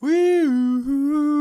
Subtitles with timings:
[0.00, 1.37] Woo.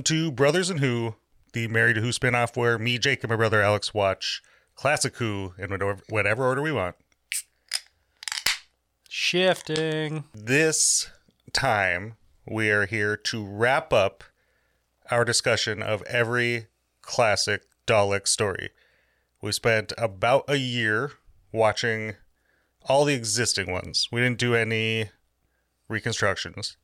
[0.00, 1.16] Welcome to Brothers and Who,
[1.52, 4.40] the Married to Who spinoff where me, Jake, and my brother Alex watch
[4.74, 6.96] classic Who in whatever, whatever order we want.
[9.10, 10.24] shifting?
[10.32, 11.10] This
[11.52, 14.24] time, we are here to wrap up
[15.10, 16.68] our discussion of every
[17.02, 18.70] classic Dalek story.
[19.42, 21.12] We spent about a year
[21.52, 22.14] watching
[22.86, 24.08] all the existing ones.
[24.10, 25.10] We didn't do any
[25.90, 26.78] reconstructions.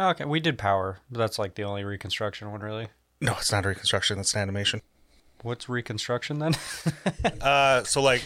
[0.00, 0.98] Okay, we did power.
[1.10, 2.88] But that's like the only reconstruction one, really.
[3.20, 4.80] No, it's not a reconstruction, That's an animation.
[5.42, 6.54] What's reconstruction then?
[7.40, 8.22] Uh, so like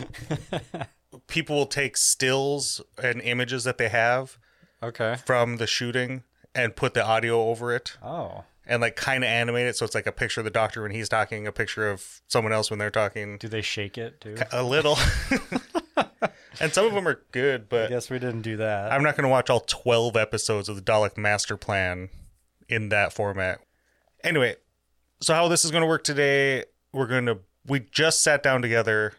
[1.28, 4.39] people will take stills and images that they have
[4.83, 5.17] okay.
[5.25, 9.67] from the shooting and put the audio over it Oh, and like kind of animate
[9.67, 12.22] it so it's like a picture of the doctor when he's talking, a picture of
[12.27, 14.36] someone else when they're talking, do they shake it too?
[14.52, 14.97] a little.
[16.60, 18.92] and some of them are good, but I guess we didn't do that.
[18.92, 22.08] I'm not going to watch all 12 episodes of the Dalek Master Plan
[22.69, 23.61] in that format.
[24.22, 24.56] Anyway,
[25.20, 28.62] so how this is going to work today, we're going to we just sat down
[28.62, 29.14] together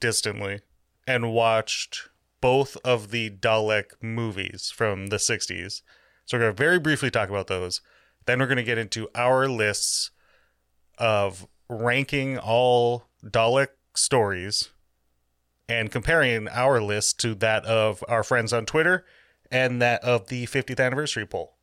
[0.00, 0.60] distantly
[1.06, 2.08] and watched
[2.40, 5.82] both of the Dalek movies from the 60s.
[6.24, 7.80] So we're going to very briefly talk about those.
[8.24, 10.10] Then we're going to get into our lists
[10.98, 14.70] of ranking all Dalek stories
[15.68, 19.04] and comparing our list to that of our friends on Twitter
[19.50, 21.54] and that of the 50th anniversary poll.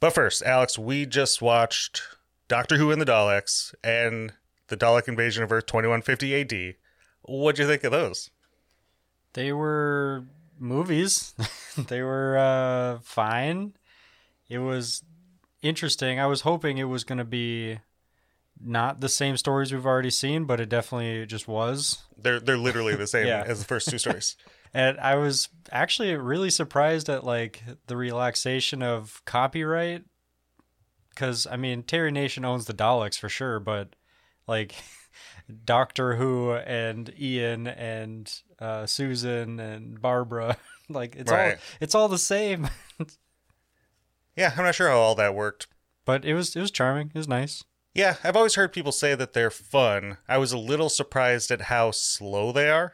[0.00, 2.02] But first, Alex, we just watched
[2.46, 4.32] Doctor Who and the Daleks and
[4.68, 6.74] the Dalek Invasion of Earth 2150 AD.
[7.22, 8.30] What'd you think of those?
[9.32, 10.24] They were
[10.58, 11.34] movies.
[11.76, 13.74] they were uh, fine.
[14.48, 15.02] It was
[15.62, 16.20] interesting.
[16.20, 17.80] I was hoping it was going to be
[18.60, 22.02] not the same stories we've already seen, but it definitely just was.
[22.16, 23.44] They're they're literally the same Yeah.
[23.46, 24.36] as the first two stories.
[24.74, 30.04] And I was actually really surprised at like the relaxation of copyright
[31.16, 33.96] cuz I mean Terry Nation owns the Daleks for sure, but
[34.46, 34.74] like
[35.64, 40.58] Doctor Who and Ian and uh, Susan and Barbara
[40.90, 41.58] like it's all Right.
[41.80, 42.68] it's all the same.
[44.36, 45.66] Yeah, I'm not sure how all that worked.
[46.04, 47.08] But it was it was charming.
[47.14, 47.64] It was nice.
[47.94, 50.18] Yeah, I've always heard people say that they're fun.
[50.28, 52.92] I was a little surprised at how slow they are.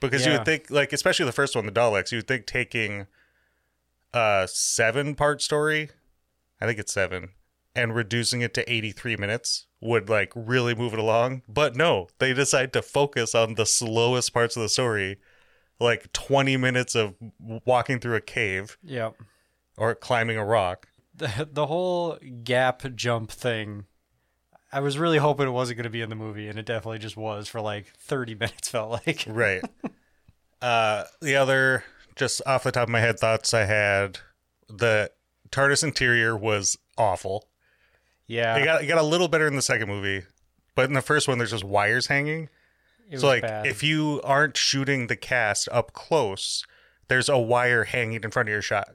[0.00, 3.08] Because you would think like especially the first one, the Daleks, you would think taking
[4.14, 5.90] a seven part story,
[6.60, 7.30] I think it's seven,
[7.74, 11.42] and reducing it to eighty three minutes would like really move it along.
[11.48, 15.18] But no, they decide to focus on the slowest parts of the story,
[15.80, 19.16] like twenty minutes of walking through a cave Yep.
[19.76, 20.86] or climbing a rock.
[21.12, 23.86] The the whole gap jump thing
[24.72, 26.98] I was really hoping it wasn't going to be in the movie, and it definitely
[26.98, 29.24] just was for like 30 minutes, felt like.
[29.28, 29.62] Right.
[30.60, 31.84] uh, the other,
[32.16, 34.18] just off the top of my head, thoughts I had
[34.68, 35.10] the
[35.50, 37.48] TARDIS interior was awful.
[38.26, 38.56] Yeah.
[38.56, 40.26] It got it got a little better in the second movie,
[40.74, 42.50] but in the first one, there's just wires hanging.
[43.08, 43.66] it was so like, bad.
[43.66, 46.66] if you aren't shooting the cast up close,
[47.08, 48.90] there's a wire hanging in front of your shot,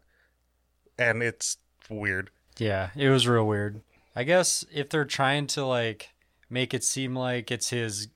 [1.00, 1.58] and it's
[1.90, 2.30] weird.
[2.60, 3.82] Yeah, it was real weird.
[4.16, 6.10] I guess if they're trying to like
[6.50, 8.10] make it seem like it's his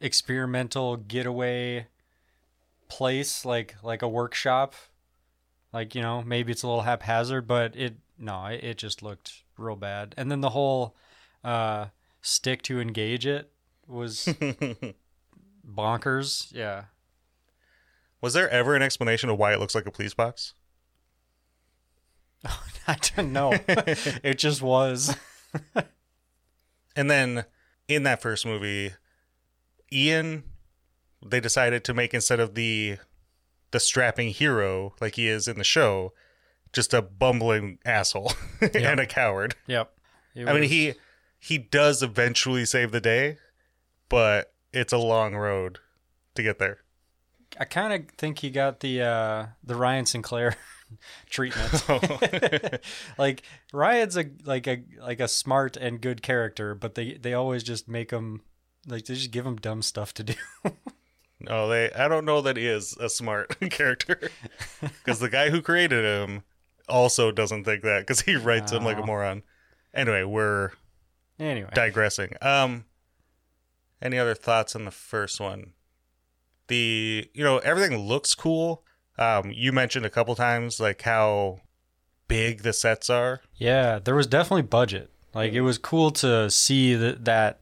[0.00, 1.86] experimental getaway
[2.88, 4.74] place, like like a workshop,
[5.72, 9.42] like you know maybe it's a little haphazard, but it no, it, it just looked
[9.56, 10.14] real bad.
[10.16, 10.94] And then the whole
[11.42, 11.86] uh,
[12.20, 13.50] stick to engage it
[13.86, 14.26] was
[15.66, 16.52] bonkers.
[16.52, 16.84] Yeah,
[18.20, 20.54] Was there ever an explanation of why it looks like a police box?
[22.86, 23.52] I don't know.
[23.68, 25.16] it just was.
[26.96, 27.44] And then
[27.88, 28.92] in that first movie,
[29.92, 30.44] Ian,
[31.24, 32.98] they decided to make instead of the
[33.70, 36.12] the strapping hero like he is in the show,
[36.72, 39.54] just a bumbling asshole and a coward.
[39.66, 39.92] Yep.
[40.34, 40.94] It I mean, he
[41.38, 43.38] he does eventually save the day,
[44.08, 45.78] but it's a long road
[46.34, 46.78] to get there.
[47.58, 50.56] I kind of think he got the uh, the Ryan Sinclair
[51.28, 51.82] treatment.
[53.18, 53.42] like
[53.72, 57.88] Ryan's a like a like a smart and good character, but they they always just
[57.88, 58.42] make him
[58.86, 60.34] like they just give him dumb stuff to do.
[61.40, 61.90] No, they.
[61.92, 64.30] I don't know that he is a smart character
[64.80, 66.42] because the guy who created him
[66.88, 69.06] also doesn't think that because he writes him like a Oh.
[69.06, 69.42] moron.
[69.94, 70.70] Anyway, we're
[71.38, 72.34] Anyway, digressing.
[72.42, 72.84] Um,
[74.02, 75.72] any other thoughts on the first one?
[76.68, 78.84] The you know everything looks cool.
[79.20, 81.60] Um, you mentioned a couple times like how
[82.28, 83.40] big the sets are.
[83.56, 85.10] yeah, there was definitely budget.
[85.34, 87.60] Like it was cool to see that that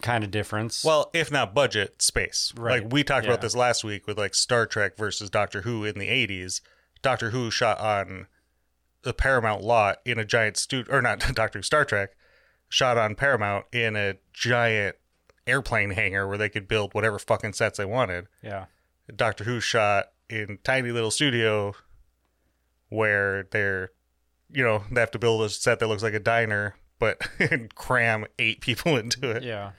[0.00, 0.84] kind of difference.
[0.84, 2.52] Well, if not budget, space.
[2.56, 2.82] Right.
[2.82, 3.32] Like we talked Yeah.
[3.32, 6.60] about this last week with like Star Trek versus Doctor Who in the 80s.
[7.02, 8.26] Doctor Who shot on
[9.02, 12.10] the Paramount lot in a giant studio, or not Doctor Who, Star Trek
[12.68, 14.96] shot on Paramount in a giant
[15.46, 18.26] airplane hangar where they could build whatever fucking sets they wanted.
[18.42, 18.66] yeah,
[19.14, 21.74] Doctor Who shot in tiny little studio
[22.88, 23.90] where they're,
[24.50, 27.20] you know, they have to build a set that looks like a diner, but
[27.74, 29.42] cram eight people into it.
[29.42, 29.72] yeah,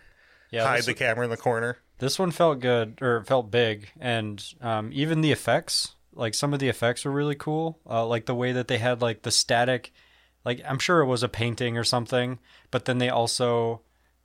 [0.52, 0.66] yeah.
[0.66, 1.78] Hide the camera in the corner.
[1.98, 6.54] this one felt good or it felt big, and um, even the effects, like some
[6.54, 7.80] of the effects were really cool.
[7.90, 9.92] Uh, like the way that they had like the static,
[10.46, 12.40] like I'm sure it was a painting or something,
[12.72, 13.82] but then they also.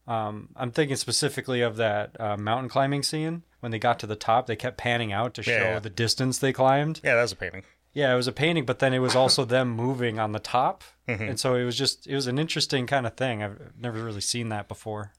[0.07, 4.17] Um, I'm thinking specifically of that uh, mountain climbing scene when they got to the
[4.17, 4.47] top.
[4.47, 5.79] They kept panning out to show Yeah.
[5.79, 7.01] the distance they climbed.
[7.03, 7.65] Yeah, that was a painting.
[7.93, 10.85] Yeah, it was a painting, but then it was also them moving on the top,
[11.09, 11.31] Mhm.
[11.31, 13.43] and so it was just it was an interesting kind of thing.
[13.43, 15.13] I've never really seen that before.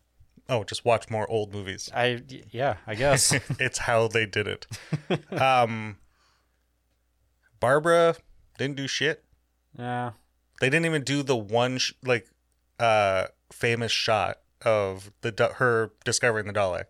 [0.47, 1.89] Oh, just watch more old movies.
[1.94, 2.21] I
[2.51, 3.31] yeah, I guess.
[3.59, 4.68] it's how they did it.
[5.42, 5.97] um,
[7.59, 8.15] Barbara
[8.57, 9.24] didn't do shit.
[9.77, 10.12] yeah,
[10.62, 12.27] They didn't even do the one sh- like
[12.80, 16.85] uh famous shot of the her discovering the Dalek.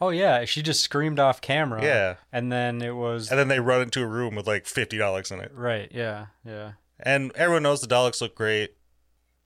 [0.00, 1.82] Oh yeah, she just screamed off camera.
[1.82, 4.98] Yeah, and then it was and then they run into a room with like fifty
[4.98, 5.90] Daleks in it, right.
[5.92, 8.74] Yeah, yeah, and everyone knows the Daleks look great.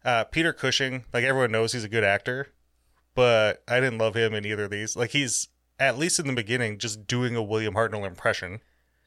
[0.05, 2.49] Uh, Peter Cushing, like everyone knows, he's a good actor,
[3.15, 4.97] but I didn't love him in either of these.
[4.97, 5.49] Like he's
[5.79, 8.61] at least in the beginning just doing a William Hartnell impression.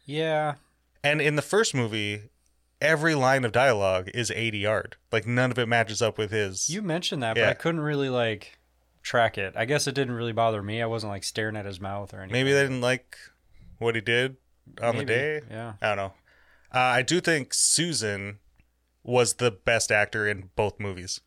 [0.06, 0.56] yeah.
[1.04, 2.30] And in the first movie,
[2.80, 4.94] every line of dialogue is ADR.
[5.12, 6.70] Like none of it matches up with his.
[6.70, 7.46] You mentioned that, Yeah.
[7.46, 8.60] but I couldn't really like
[9.02, 9.54] track it.
[9.56, 10.82] I guess it didn't really bother me.
[10.82, 12.34] I wasn't like staring at his mouth or anything.
[12.34, 13.18] Maybe they didn't like
[13.80, 14.38] what he did
[14.82, 15.42] on the day.
[15.50, 15.74] Yeah.
[15.82, 16.14] I don't know.
[16.74, 18.40] Uh, I do think Susan
[19.04, 21.20] was the best actor in both movies.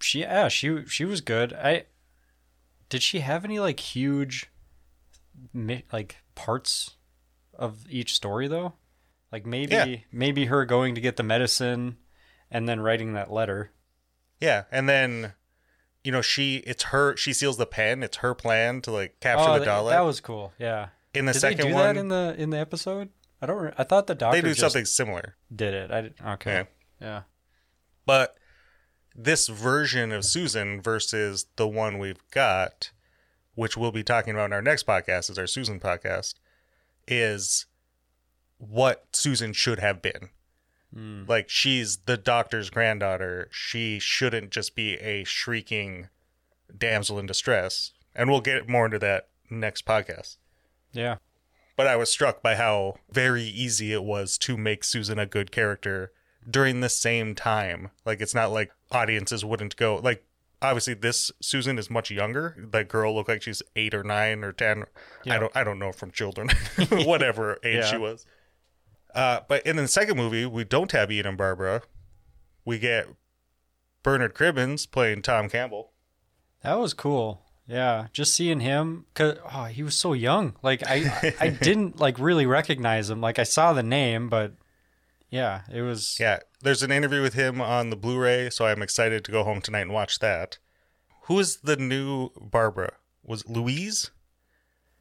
[0.00, 1.52] She yeah, she she was good.
[1.52, 1.84] I
[2.88, 4.50] did she have any like huge
[5.92, 6.96] like parts
[7.54, 8.74] of each story though?
[9.32, 9.96] Like maybe Yeah.
[10.12, 11.96] maybe her going to get the medicine
[12.50, 13.72] and then writing that letter.
[14.40, 15.34] Yeah, and then
[16.08, 18.02] you know she it's her she seals the pen.
[18.02, 19.90] It's her plan to like capture oh, the Dalek.
[19.90, 20.54] that was cool.
[20.58, 20.88] Yeah.
[21.12, 23.10] in the Did second they do one, that in the in the episode?
[23.42, 23.58] I don't.
[23.58, 25.36] Re- I thought the doctor they do something similar.
[25.54, 25.90] did it.
[25.90, 26.66] I did, okay.
[26.98, 27.06] Yeah.
[27.06, 27.22] Yeah.
[28.06, 28.38] But
[29.14, 32.90] this version of Susan versus the one we've got,
[33.54, 36.36] which we'll be talking about in our next podcast, is our Susan podcast,
[37.06, 37.66] is
[38.56, 40.30] what Susan should have been.
[40.94, 41.28] Mm.
[41.28, 43.48] Like she's the doctor's granddaughter.
[43.50, 46.08] She shouldn't just be a shrieking
[46.76, 47.92] damsel in distress.
[48.14, 50.36] And we'll get more into that next podcast.
[50.92, 51.16] Yeah.
[51.76, 55.52] But I was struck by how very easy it was to make Susan a good
[55.52, 56.12] character
[56.48, 57.90] during the same time.
[58.04, 60.24] Like it's not like audiences wouldn't go like
[60.60, 62.56] obviously this Susan is much younger.
[62.72, 64.84] That girl looked like she's eight or nine or ten.
[65.24, 65.36] Yeah.
[65.36, 66.48] I don't I don't know from children.
[66.90, 68.26] Whatever age she was.
[69.18, 71.82] Uh, but in the second movie, we don't have Ian and Barbara.
[72.64, 73.08] We get
[74.04, 75.90] Bernard Cribbins playing Tom Campbell.
[76.62, 77.42] That was cool.
[77.66, 80.56] Yeah, just seeing him cuz oh, he was so young.
[80.62, 83.20] Like I I didn't like really recognize him.
[83.20, 84.52] Like I saw the name, but
[85.30, 89.24] yeah, it was Yeah, there's an interview with him on the Blu-ray, so I'm excited
[89.24, 90.58] to go home tonight and watch that.
[91.22, 92.92] Who is the new Barbara?
[93.24, 94.12] Was it Louise?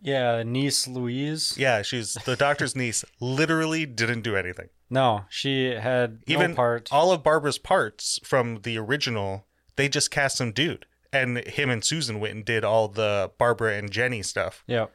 [0.01, 1.55] Yeah, niece Louise.
[1.57, 3.03] Yeah, she's the doctor's niece.
[3.19, 4.69] Literally didn't do anything.
[4.89, 6.89] No, she had Even no part.
[6.91, 11.83] all of Barbara's parts from the original, they just cast some dude, and him and
[11.83, 14.63] Susan went and did all the Barbara and Jenny stuff.
[14.67, 14.85] yeah.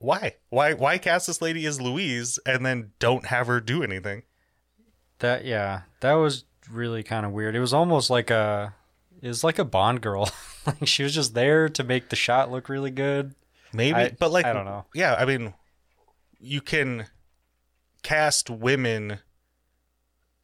[0.00, 0.36] Why?
[0.48, 0.74] Why?
[0.74, 4.22] Why cast this lady as Louise and then don't have her do anything?
[5.18, 7.56] That yeah, that was really kind of weird.
[7.56, 8.74] It was almost like a
[9.20, 10.30] it was like a Bond girl.
[10.66, 13.34] like she was just there to make the shot look really good.
[13.72, 14.86] Maybe, I- but like, I don't know.
[14.94, 15.54] Yeah, I mean,
[16.40, 17.06] you can
[18.02, 19.18] cast women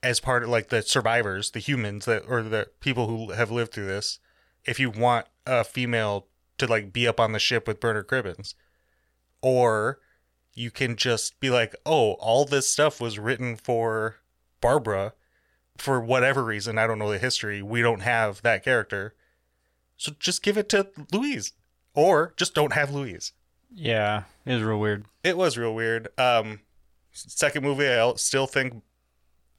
[0.03, 3.73] as part of like the survivors, the humans that or the people who have lived
[3.73, 4.19] through this.
[4.65, 6.27] If you want a female
[6.59, 8.55] to like be up on the ship with Bernard Cribbins,
[9.43, 9.99] or
[10.55, 14.17] you can just be like, oh, all this stuff was written for
[14.61, 15.15] Barbara
[15.77, 16.79] for whatever reason.
[16.79, 17.61] I don't know the history.
[17.63, 19.15] We don't have that character,
[19.97, 21.53] so just give it to Louise,
[21.95, 23.33] or just don't have Louise.
[23.73, 25.05] Yeah, it was real weird.
[25.23, 26.09] It was real weird.
[26.19, 26.61] Um,
[27.13, 28.83] second movie, I still think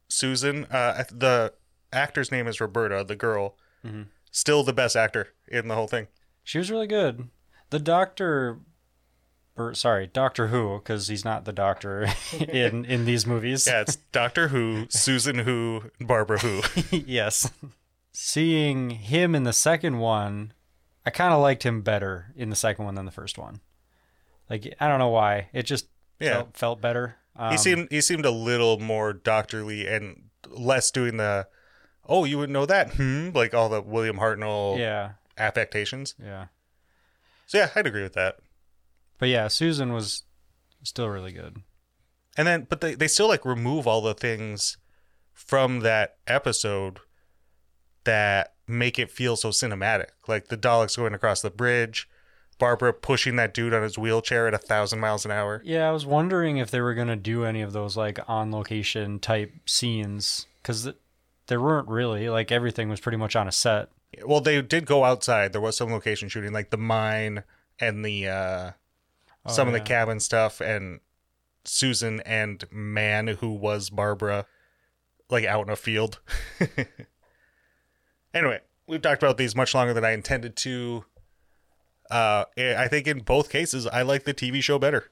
[0.07, 0.65] Susan.
[0.65, 1.53] Uh, the
[1.91, 3.55] actor's name is Roberta, the girl.
[3.85, 4.07] Mhm.
[4.31, 6.07] Still the best actor in the whole thing.
[6.43, 7.29] She was really good.
[7.71, 8.59] The doctor,
[9.57, 12.07] or sorry, Doctor Who, because he's not the doctor
[12.39, 13.65] in in these movies.
[13.67, 16.61] Yeah, it's Doctor Who, Susan Who, Barbara Who.
[16.97, 17.51] yes.
[18.13, 20.53] Seeing him in the second one,
[21.05, 23.61] I kind of liked him better in the second one than the first one.
[24.49, 25.87] Like I don't know why, it just
[26.19, 26.31] Yeah.
[26.33, 27.17] felt, felt better.
[27.35, 31.47] Um, he seemed he seemed a little more doctorly and less doing the
[32.07, 36.15] oh you would know that hmm like all the William Hartnell yeah, affectations.
[36.21, 36.47] yeah.
[37.47, 38.37] So yeah, I'd agree with that.
[39.19, 40.23] But yeah, Susan was
[40.83, 41.57] still really good.
[42.37, 44.77] And then but they they still like remove all the things
[45.33, 46.99] from that episode
[48.05, 50.07] that make it feel so cinematic.
[50.27, 52.09] Like the Daleks going across the bridge,
[52.57, 55.61] Barbara pushing that dude on his wheelchair at a thousand miles an hour.
[55.65, 59.19] Yeah, I was wondering if they were gonna do any of those like on location
[59.19, 60.89] type scenes because
[61.47, 63.89] there weren't really like everything was pretty much on a set.
[64.25, 65.51] Well, they did go outside.
[65.51, 67.43] There was some location shooting, like the mine
[67.79, 68.71] and the uh
[69.45, 70.99] Oh, some of the cabin stuff, and
[71.65, 74.47] Susan and Man, who was Barbara,
[75.29, 76.19] like out in a field.
[78.35, 81.05] anyway, we've talked about these much longer than I intended to.
[82.11, 85.09] Uh, I think in both cases, I like the TV show better.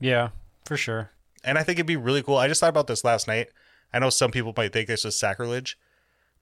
[0.00, 0.30] Yeah,
[0.64, 1.10] for sure.
[1.44, 2.36] And I think it'd be really cool.
[2.36, 3.48] I just thought about this last night.
[3.92, 5.78] I know some people might think this is sacrilege,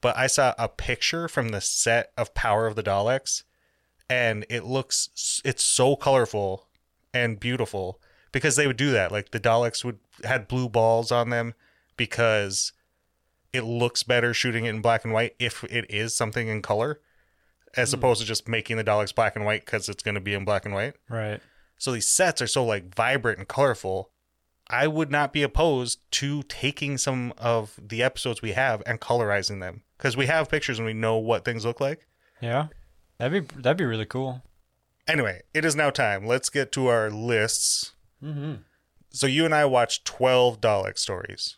[0.00, 3.42] but I saw a picture from the set of Power of the Daleks,
[4.08, 6.68] and it looks it's so colorful
[7.12, 8.00] and beautiful
[8.32, 9.12] because they would do that.
[9.12, 11.54] Like the Daleks would had blue balls on them
[11.96, 12.72] because
[13.56, 17.00] it looks better shooting it in black and white if it is something in color,
[17.76, 20.34] as opposed to just making the Daleks black and white because it's going to be
[20.34, 20.94] in black and white.
[21.08, 21.40] Right.
[21.78, 24.10] So these sets are so like vibrant and colorful.
[24.68, 29.60] I would not be opposed to taking some of the episodes we have and colorizing
[29.60, 32.06] them because we have pictures and we know what things look like.
[32.40, 32.68] Yeah.
[33.18, 34.42] That'd be that'd be really cool.
[35.08, 36.26] Anyway, it is now time.
[36.26, 37.92] Let's get to our lists.
[38.22, 38.54] Mm-hmm.
[39.10, 41.56] So you and I watched 12 Dalek stories.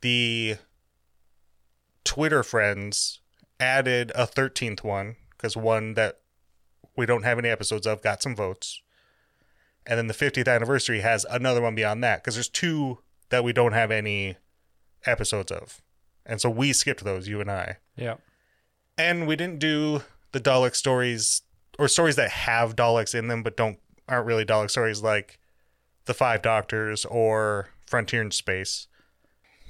[0.00, 0.56] The
[2.04, 3.20] Twitter friends
[3.58, 6.20] added a 13th one because one that
[6.96, 8.82] we don't have any episodes of got some votes.
[9.86, 12.98] And then the 50th anniversary has another one beyond that because there's two
[13.30, 14.36] that we don't have any
[15.06, 15.80] episodes of.
[16.26, 17.78] And so we skipped those, you and I.
[17.96, 18.16] Yeah.
[18.98, 20.02] And we didn't do
[20.32, 21.42] the Dalek stories
[21.78, 23.78] or stories that have Daleks in them but don't
[24.08, 25.38] aren't really Dalek stories like
[26.04, 28.88] The Five Doctors or Frontier in Space.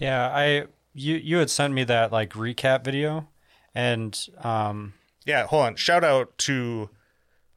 [0.01, 0.65] Yeah, I
[0.95, 3.29] you you had sent me that like recap video
[3.75, 5.77] and um Yeah, hold on.
[5.77, 6.91] Shout out to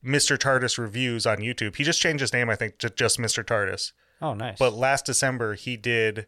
[0.06, 0.38] Mr.
[0.38, 1.78] TARDIS reviews on YouTube.
[1.78, 3.44] He just changed his name, I think, to just Mr.
[3.44, 3.94] TARDIS.
[4.22, 4.58] oh nice.
[4.60, 6.28] But last December, he did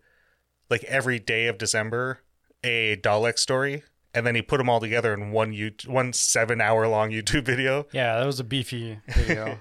[0.70, 2.22] like every day of December
[2.64, 6.62] a Dalek story, and then he put them all together in one you one seven
[6.62, 7.86] hour long YouTube video.
[7.92, 9.60] yeah, that was a beefy video.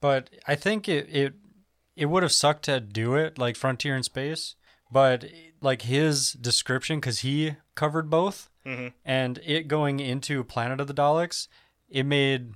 [0.00, 1.34] but I think it it
[1.96, 4.54] it would have sucked to do it like Frontier in Space,
[4.90, 5.24] but
[5.62, 8.92] like his description cuz he covered both Mhm.
[9.04, 11.48] and it going into Planet of the Daleks,
[11.88, 12.54] it made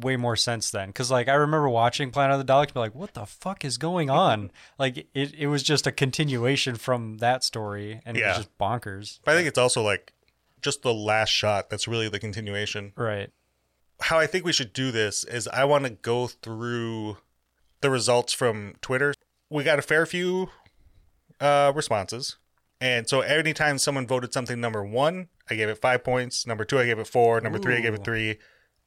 [0.00, 2.94] way more sense then because like i remember watching planet of the daleks be like
[2.96, 7.44] what the fuck is going on like it, it was just a continuation from that
[7.44, 10.12] story and it was just bonkers But I think it's also like
[10.60, 12.92] just the last shot that's really the continuation.
[12.96, 13.30] right
[14.00, 17.18] how I think we should do this is I want to go through
[17.80, 19.14] the results from Twitter.
[19.48, 20.50] We got a fair few
[21.44, 22.36] uh, responses.
[22.80, 26.46] And so anytime someone voted something number one, I gave it five points.
[26.46, 27.40] Number two, I gave it four.
[27.40, 28.38] Number three, I gave it three.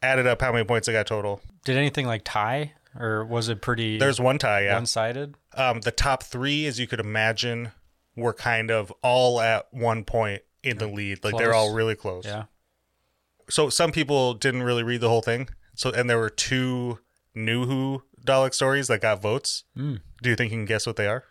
[0.01, 1.41] Added up how many points I got total.
[1.63, 4.75] did anything like tie or was it pretty There's one tie, yeah.
[4.75, 7.71] one-sided Um, the top three, as you could imagine,
[8.15, 11.23] were kind of all at one point in the lead.
[11.23, 12.25] Like they're all really close.
[12.25, 12.45] yeah
[13.49, 15.49] so some people didn't really read the whole thing.
[15.75, 16.99] So and there were two
[17.33, 19.63] new Who Dalek stories that got votes.
[19.77, 20.01] Mm.
[20.21, 21.23] Do you think you can guess what they are?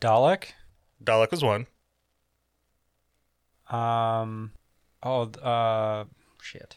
[0.00, 0.48] dalek
[1.04, 1.66] Dalek was one.
[3.70, 4.52] um
[5.02, 6.04] oh uh
[6.42, 6.76] shit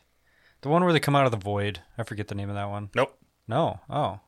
[0.61, 2.69] the one where they come out of the void i forget the name of that
[2.69, 3.17] one Nope.
[3.47, 4.19] no oh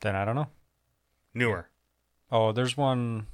[0.00, 0.48] then i don't know
[1.34, 1.68] Newer.
[2.30, 3.26] oh there's one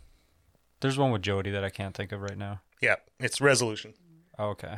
[0.80, 3.94] there's one with Jodie that i can't think of right now Yeah, it's Resolution.
[4.38, 4.76] oh, okay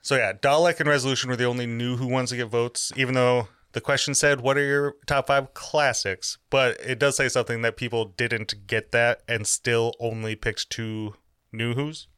[0.00, 3.14] So yeah, Dalek and Resolution were the only new Who ones to get votes, even
[3.14, 7.62] though the question said, "What are your top five classics?" But it does say something
[7.62, 11.14] that people didn't get that and still only picked two
[11.52, 12.08] new Who's.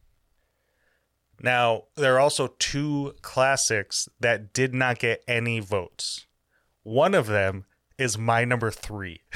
[1.38, 6.26] Now there are also two classics that did not get any votes.
[6.83, 7.67] One of them
[7.99, 9.21] is my number three.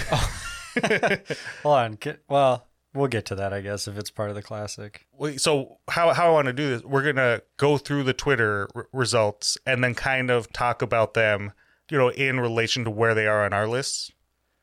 [1.63, 1.93] Hold on.
[1.93, 5.07] Get, well, we'll get to that, I guess, if it's part of the classic.
[5.13, 6.83] Wait, so how how I want to do this?
[6.83, 11.53] We're gonna go through the Twitter r- results and then kind of talk about them,
[11.91, 14.11] you know, in relation to where they are on our lists,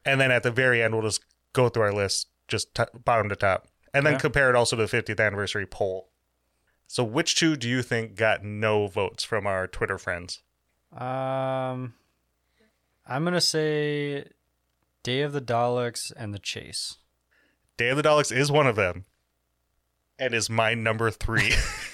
[0.05, 1.23] and then at the very end we'll just
[1.53, 4.21] go through our list, just t- bottom to top, and then Okay.
[4.21, 6.09] compare it also to the 50th anniversary poll.
[6.87, 10.41] So which two do you think got no votes from our Twitter friends?
[10.91, 11.93] Um,
[13.05, 14.25] I'm gonna say
[15.03, 16.97] Day of the Daleks and the Chase.
[17.77, 19.05] Day of the Daleks is one of them,
[20.19, 21.53] and is my number three.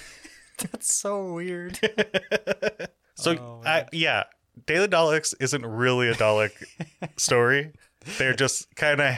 [0.57, 1.79] That's so weird.
[3.19, 4.25] So Oh, I, yeah,
[4.65, 6.51] Day of the Daleks isn't really a Dalek
[7.17, 7.73] story.
[8.17, 9.15] They're just kind of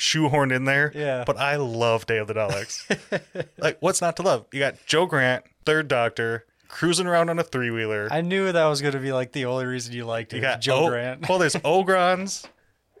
[0.00, 0.92] shoehorned in there.
[0.94, 1.24] Yeah.
[1.26, 3.44] But I love Day of the Daleks.
[3.58, 4.46] like, what's not to love?
[4.52, 8.08] You got Jo Grant, Third Doctor, cruising around on a three wheeler.
[8.10, 10.36] I knew that was gonna be like the only reason you liked it.
[10.36, 11.28] You got Jo O- Grant.
[11.28, 12.46] well, there's Ogrons.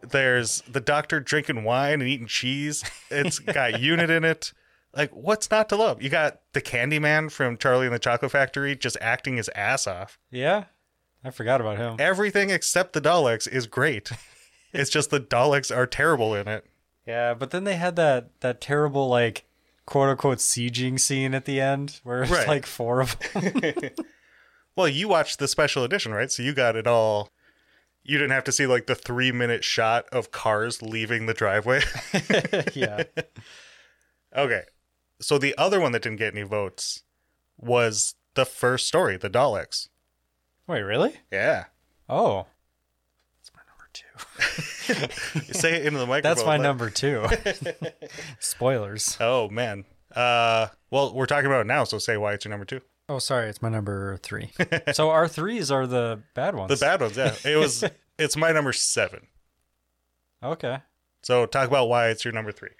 [0.02, 2.82] There's the Doctor drinking wine and eating cheese.
[3.10, 4.52] It's got Unit in it.
[4.94, 6.02] Like, what's not to love?
[6.02, 10.18] You got the Candyman from Charlie and the Chocolate Factory just acting his ass off.
[10.30, 10.64] Yeah,
[11.24, 11.96] I forgot about him.
[11.98, 14.10] everything except the Daleks is great.
[14.72, 16.64] it's just the Daleks are terrible in it.
[17.06, 19.44] Yeah, but then they had that that terrible like
[19.86, 22.46] quote unquote sieging scene at the end where it's Right.
[22.48, 23.72] like four of them.
[24.76, 26.30] Well, you watched the special edition, right?
[26.30, 27.28] So you got it all.
[28.04, 31.82] You didn't have to see like the three minute shot of cars leaving the driveway.
[32.74, 33.02] yeah.
[34.34, 34.62] okay.
[35.20, 37.02] So the other one that didn't get any votes
[37.58, 39.88] was the first story, the Daleks.
[40.70, 41.12] Wait, really?
[41.32, 41.64] Yeah.
[42.08, 42.46] Oh.
[43.40, 45.48] That's my number two.
[45.48, 46.22] You say it into the microphone.
[46.22, 47.26] That's my number two.
[48.38, 49.16] Spoilers.
[49.18, 49.84] Oh, man.
[50.14, 52.80] Uh, well, we're talking about it now, so say why it's your number two.
[53.08, 54.52] Oh, sorry, it's my number three.
[54.92, 56.68] so our threes are the bad ones.
[56.68, 57.34] The bad ones, yeah.
[57.44, 57.82] It was.
[58.20, 59.26] it's my number seven.
[60.40, 60.78] Okay.
[61.22, 62.70] So talk about why it's your number three.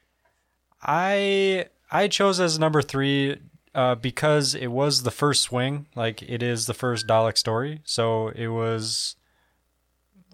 [0.80, 3.40] I I chose as number three
[3.74, 5.86] uh, because it was the first swing.
[5.94, 9.16] Like it is the first Dalek story, so it was.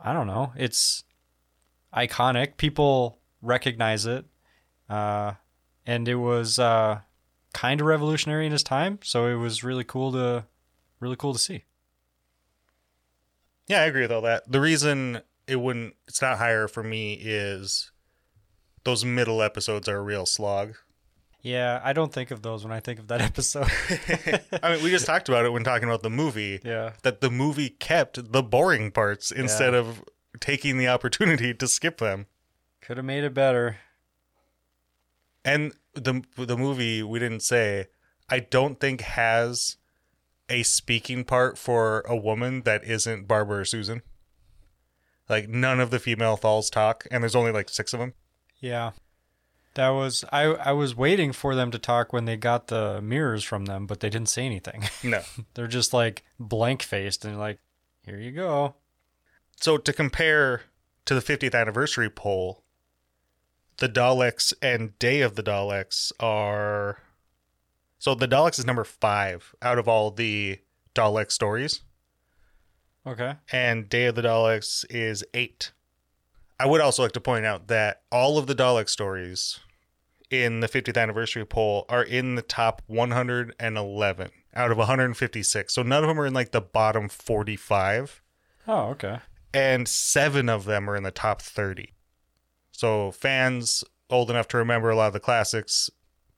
[0.03, 0.53] I don't know.
[0.57, 1.05] It's
[1.95, 2.57] iconic.
[2.57, 4.25] People recognize it,
[4.89, 5.33] uh,
[5.85, 7.01] and it was uh,
[7.53, 8.99] kind of revolutionary in its time.
[9.03, 10.45] So it was really cool to,
[11.01, 11.65] really cool to see.
[13.67, 14.51] Yeah, I agree with all that.
[14.51, 17.91] The reason it wouldn't, it's not higher for me is
[18.85, 20.77] those middle episodes are a real slog.
[21.47, 23.71] Yeah, I don't think of those when I think of that episode.
[24.65, 26.61] I mean, we just talked about it when talking about the movie.
[26.65, 26.95] yeah.
[27.03, 30.03] That the movie kept the boring parts instead of
[30.41, 32.27] taking the opportunity to skip them.
[32.81, 33.77] Could have made it better.
[35.45, 37.87] And the the movie we didn't say,
[38.29, 39.77] I don't think has
[40.49, 44.03] a speaking part for a woman that isn't Barbara or Susan.
[45.29, 48.15] Like none of the female Thals talk, and there's only like six of them.
[48.59, 48.91] Yeah.
[49.77, 53.45] That was I I was waiting for them to talk when they got the mirrors
[53.45, 54.85] from them, but they didn't say anything.
[55.05, 55.23] No.
[55.55, 57.59] They're just like blank faced and like,
[58.05, 58.75] here you go.
[59.61, 60.63] So to compare
[61.05, 62.65] to the 50th anniversary poll,
[63.79, 66.99] the Daleks and Day of the Daleks are
[67.99, 70.59] so the Daleks is number five out of all the
[70.95, 71.83] Dalek stories,
[73.07, 73.35] Okay.
[73.53, 75.73] and Day of the Daleks is eight.
[76.59, 79.61] I would also like to point out that all of the Dalek stories
[80.31, 85.73] in the 50th anniversary poll are in the top 111 out of 156.
[85.75, 88.23] So none of them are in like the bottom 45
[88.69, 89.21] Oh, okay.
[89.55, 91.93] and seven of them are in the top 30.
[92.73, 95.89] So fans old enough to remember a lot of the classics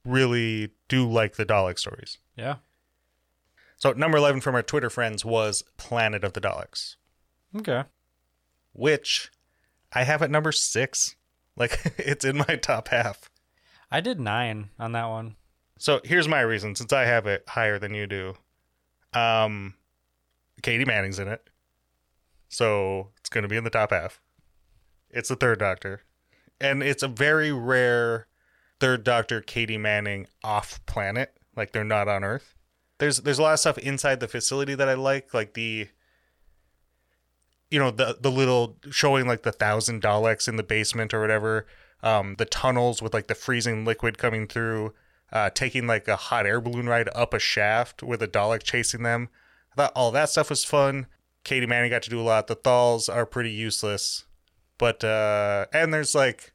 [0.05, 2.17] really do like the Dalek stories.
[2.35, 2.55] Yeah.
[3.77, 6.95] So number 11 from our Twitter friends was Planet of the Daleks,
[7.55, 7.83] Okay.
[8.73, 9.31] which
[9.93, 11.15] I have at number 6.
[11.55, 13.29] Like it's in my top half.
[13.91, 15.35] I did nine on that one.
[15.77, 18.35] So here's my reason since I have it higher than you do.
[19.13, 19.75] Um
[20.61, 21.49] Katy Manning's in it.
[22.49, 24.19] So it's going to be in the top half.
[25.09, 26.01] It's the third doctor.
[26.59, 28.27] And it's a very rare
[28.79, 32.55] third doctor Katy Manning off planet, like they're not on Earth.
[32.97, 35.87] There's there's a lot of stuff inside the facility that I like, like the
[37.71, 41.65] you know, the the little showing like the thousand Daleks in the basement or whatever.
[42.01, 44.93] Um, the tunnels with like the freezing liquid coming through,
[45.31, 49.03] uh, taking like a hot air balloon ride up a shaft with a Dalek chasing
[49.03, 49.29] them.
[49.73, 51.07] I thought all that stuff was fun.
[51.43, 52.47] Katy Manning got to do a lot.
[52.47, 54.25] The Thals are pretty useless,
[54.77, 56.53] but uh, and there's like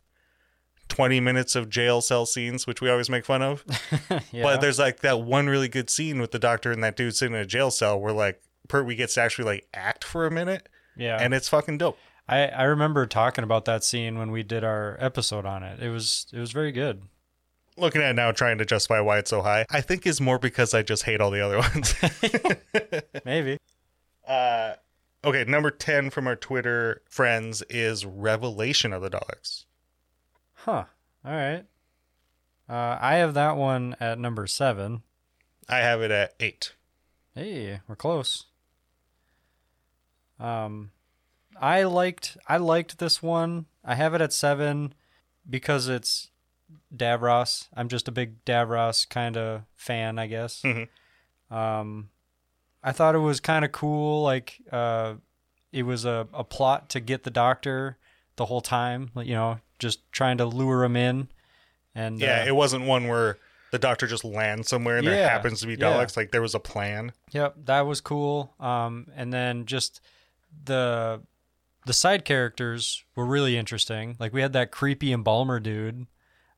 [0.89, 3.65] 20 minutes of jail cell scenes, which we always make fun of.
[4.33, 4.43] yeah.
[4.43, 7.35] But there's like that one really good scene with the doctor and that dude sitting
[7.35, 10.69] in a jail cell where like Pertwee gets to actually like act for a minute,
[10.97, 11.19] yeah.
[11.21, 11.99] and it's fucking dope.
[12.29, 15.81] I, I remember talking about that scene when we did our episode on it.
[15.83, 17.03] It was it was very good.
[17.77, 20.39] looking at it now, trying to justify why it's so high, I think is more
[20.39, 21.95] because I just hate all the other ones.
[23.25, 23.59] Maybe.
[24.27, 24.75] uh,
[25.25, 29.65] okay, number 10 from our Twitter friends is Revelation of the Daleks.
[30.55, 30.85] Huh.
[31.25, 31.65] All right.
[32.69, 35.03] Uh, I have that one at number seven.
[35.69, 36.73] I have it at 8.
[37.35, 38.47] Hey, we're close.
[40.41, 40.91] Um,
[41.61, 43.67] I liked I liked this one.
[43.85, 44.95] I have it at seven
[45.49, 46.31] because it's
[46.95, 47.69] Davros.
[47.75, 50.63] I'm just a big Davros kind of fan, I guess.
[50.63, 50.89] Mhm.
[51.51, 52.11] Um,
[52.83, 54.23] I thought it was kind of cool.
[54.23, 55.15] Like, uh,
[55.73, 57.97] it was a, a plot to get the doctor
[58.37, 59.11] the whole time.
[59.17, 61.29] You know, just trying to lure him in.
[61.95, 63.39] And Yeah, uh, it wasn't one where
[63.71, 65.79] the doctor just lands somewhere and there happens to be yeah.
[65.79, 66.17] Daleks.
[66.17, 67.13] Like there was a plan.
[67.33, 68.55] Yep, that was cool.
[68.61, 70.01] Um, and then just
[70.65, 71.21] the
[71.87, 74.17] the side characters were really interesting.
[74.19, 76.07] Like we had that creepy embalmer dude,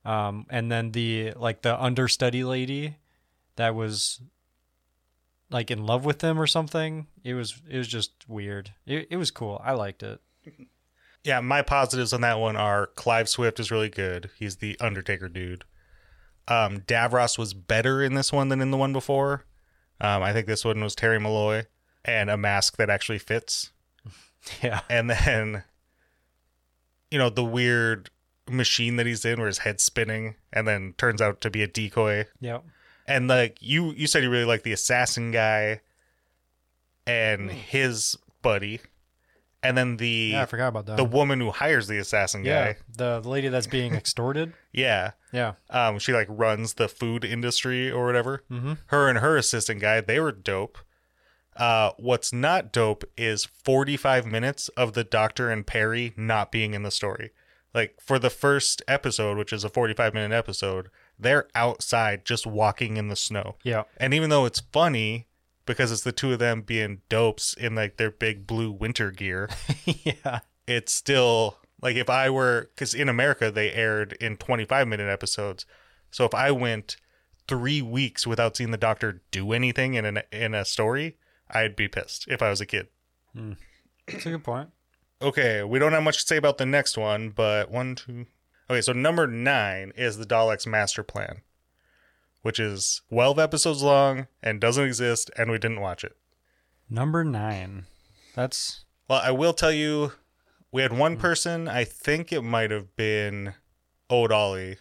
[0.05, 2.97] um, and then the like the understudy lady
[3.57, 4.21] that was
[5.51, 7.07] like in love with him or something.
[7.25, 8.73] It was it was just weird.
[8.87, 9.61] It it was cool.
[9.65, 10.21] I liked it.
[11.25, 14.31] Yeah, my positives on that one are Clive Swift is really good.
[14.39, 15.65] He's the Undertaker dude.
[16.47, 19.45] Um, Davros was better in this one than in the one before.
[20.01, 21.65] Um, I think this one was Terry Molloy
[22.05, 23.73] and a mask that actually fits.
[24.63, 24.81] Yeah.
[24.89, 25.65] And then,
[27.11, 28.11] you know, the weird
[28.49, 31.67] machine that he's in where his head's spinning and then turns out to be a
[31.67, 32.27] decoy.
[32.41, 32.59] Yeah.
[33.07, 35.81] And like you, you said you really like the assassin guy
[37.07, 38.81] and his buddy,
[39.63, 40.97] and then the Yeah, I forgot about that.
[40.97, 42.79] the woman who hires the assassin yeah, guy.
[42.97, 44.53] the, the lady that's being extorted.
[44.73, 45.13] Yeah.
[45.33, 45.53] Yeah.
[45.71, 48.43] Um, she like runs the food industry or whatever.
[48.51, 48.75] Mm-hmm.
[48.87, 50.79] Her and her assistant guy, they were dope.
[51.57, 56.83] Uh, what's not dope is 45 minutes of the doctor and Peri not being in
[56.83, 57.31] the story.
[57.75, 60.89] Like for the first episode, which is a 45 minute episode,
[61.19, 63.57] they're outside just walking in the snow.
[63.63, 63.85] Yeah.
[63.99, 65.27] And even though it's funny
[65.67, 69.51] because it's the two of them being dopes in like their big blue winter gear,
[69.85, 70.41] yeah.
[70.67, 75.67] it's still like if I were because in America they aired in 25 minute episodes.
[76.11, 76.97] So if I went
[77.49, 81.17] three weeks without seeing the Doctor do anything in an in a story,
[81.51, 82.89] I'd be pissed if I was a kid.
[83.33, 83.53] Hmm.
[84.07, 84.71] That's a good point.
[85.21, 88.27] Okay, we don't have much to say about the next one, but one, two.
[88.69, 91.41] Okay, so number nine is the Daleks Master Plan,
[92.43, 96.17] which is 12 episodes long and doesn't exist, and we didn't watch it.
[96.91, 97.87] Number nine.
[98.35, 100.13] That's Well, I will tell you,
[100.71, 101.21] we had one hmm.
[101.21, 103.55] person, I think it might have been
[104.11, 104.77] Old Ollie,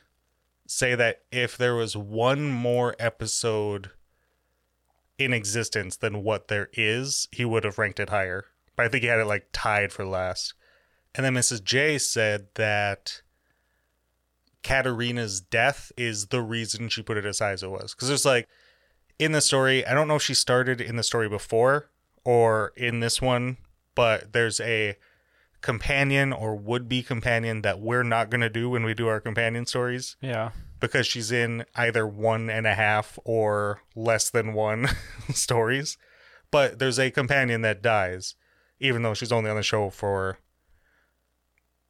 [0.68, 3.92] say that if there was one more episode
[5.18, 8.46] in existence than what there is, he would have ranked it higher.
[8.76, 10.54] But I think he had it like tied for last.
[11.14, 11.64] And then Mrs.
[11.64, 13.22] J said that
[14.64, 17.94] Katarina's death is the reason she put it as high as it was.
[17.94, 18.50] Because there's like,
[19.18, 21.90] in the story, I don't know if she started in the story before
[22.26, 23.58] or in this one,
[23.96, 24.98] but there's a
[25.62, 29.20] companion or would be companion that we're not going to do when we do our
[29.20, 30.52] companion stories yeah.
[30.88, 34.88] Because she's in either one and a half or less than one
[35.34, 35.98] stories.
[36.52, 38.36] But there's a companion that dies,
[38.80, 40.38] even though she's only on the show for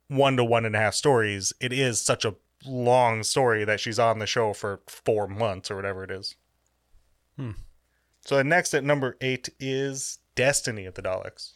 [0.07, 1.53] one to one and a half stories.
[1.59, 5.75] It is such a long story that she's on the show for four months or
[5.75, 6.35] whatever it is.
[7.35, 7.51] Hmm.
[8.25, 11.53] So the next at number eight is Destiny of the Daleks.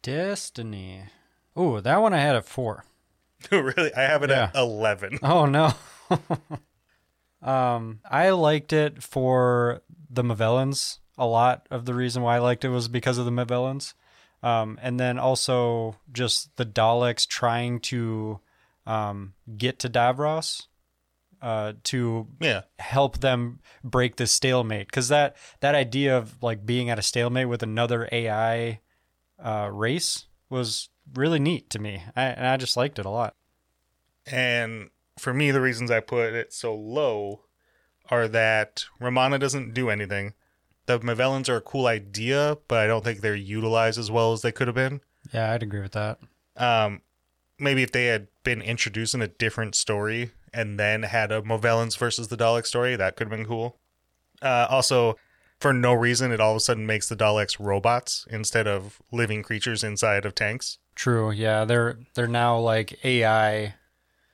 [0.00, 1.04] Destiny.
[1.54, 2.84] Oh, that one I had at four.
[3.52, 3.94] really?
[3.94, 5.18] I have it at 11.
[5.22, 5.72] Oh no.
[7.42, 10.98] um, I liked it for the Movellans.
[11.18, 13.94] A lot of the reason why I liked it was because of the Movellans.
[14.42, 18.40] Um, and then also just the Daleks trying to
[18.86, 20.66] um, get to Davros
[21.40, 22.62] uh, to Yeah.
[22.78, 27.48] help them break this stalemate because that that idea of like being at a stalemate
[27.48, 28.80] with another AI
[29.38, 33.34] uh, race was really neat to me, I, and I just liked it a lot.
[34.26, 37.42] And for me, the reasons I put it so low
[38.10, 40.34] are that Romana doesn't do anything.
[40.86, 44.42] The Movellans are a cool idea, but I don't think they're utilized as well as
[44.42, 45.00] they could have been.
[45.32, 46.18] Yeah, I'd agree with that.
[46.56, 47.02] Um,
[47.58, 51.96] maybe if they had been introduced in a different story and then had a Movellans
[51.96, 53.78] versus the Dalek story, that could have been cool.
[54.42, 55.16] Uh, also,
[55.60, 59.42] for no reason, it all of a sudden makes the Daleks robots instead of living
[59.44, 60.78] creatures inside of tanks.
[60.94, 61.30] True.
[61.30, 63.74] Yeah, they're they're now like AI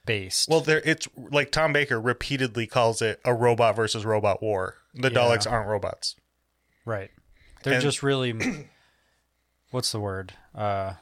[0.06, 0.48] based.
[0.48, 4.74] Well, there it's like Tom Baker repeatedly calls it a robot versus robot war.
[4.94, 5.18] The Yeah.
[5.18, 6.16] Daleks aren't robots.
[6.84, 7.10] right.
[7.62, 8.32] They're and- just really
[9.70, 10.32] what's the word?
[10.54, 10.94] Uh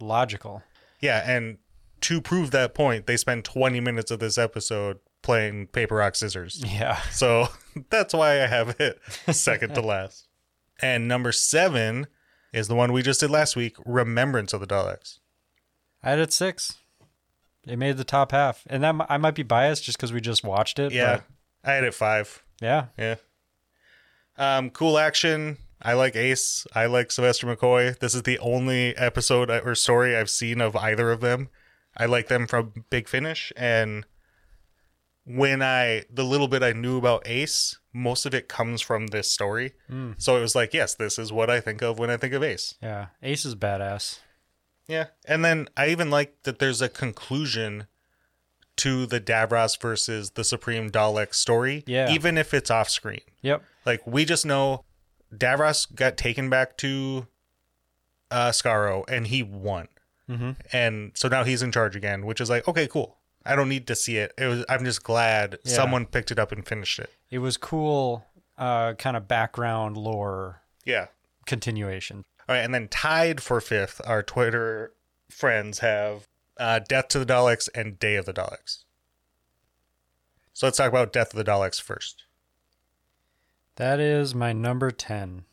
[0.00, 0.62] logical.
[1.00, 1.58] Yeah, and
[2.02, 6.62] to prove that point, they spend 20 minutes of this episode playing paper rock scissors.
[6.66, 7.00] Yeah.
[7.10, 7.48] So
[7.90, 10.26] that's why I have it second to last.
[10.80, 12.06] And number seven
[12.52, 15.18] is the one we just did last week, Remembrance of the Daleks.
[16.02, 16.78] I had it six.
[17.66, 20.42] It made the top half, and that I might be biased just because we just
[20.42, 20.92] watched it.
[20.92, 21.20] Yeah,
[21.62, 22.42] but I had it five.
[22.60, 22.86] yeah.
[22.98, 23.16] Yeah.
[24.36, 25.58] Um, cool action.
[25.80, 26.66] I like Ace.
[26.74, 27.98] I like Sylvester McCoy.
[27.98, 31.50] This is the only episode or story I've seen of either of them.
[31.96, 34.06] I like them from Big Finish, and
[35.24, 39.30] when I the little bit I knew about Ace, most of it comes from this
[39.30, 39.74] story.
[40.18, 42.42] So it was like, yes, this is what I think of when I think of
[42.42, 42.74] Ace.
[42.82, 43.06] Yeah.
[43.22, 44.18] Ace is badass.
[44.88, 45.06] Yeah.
[45.26, 47.86] And then I even like that there's a conclusion
[48.76, 52.10] to the Davros versus the Supreme Dalek story, Yeah.
[52.10, 53.20] even if it's off screen.
[53.42, 53.62] Yep.
[53.84, 54.84] Like we just know
[55.34, 57.26] Davros got taken back to
[58.30, 59.88] uh Skaro and he won.
[60.28, 60.52] Mm-hmm.
[60.72, 63.18] And so now he's in charge again, which is like, okay, cool.
[63.44, 64.32] I don't need to see it.
[64.38, 65.72] It was I'm just glad Yeah.
[65.74, 67.10] someone picked it up and finished it.
[67.32, 68.26] It was cool,
[68.58, 71.06] uh, kind of background lore Yeah.
[71.46, 72.24] continuation.
[72.46, 74.92] All right, and then tied for fifth, our Twitter
[75.30, 78.84] friends have uh, Death to the Daleks and Day of the Daleks.
[80.52, 82.24] So let's talk about Death of the Daleks first.
[83.76, 85.46] That is my number ten.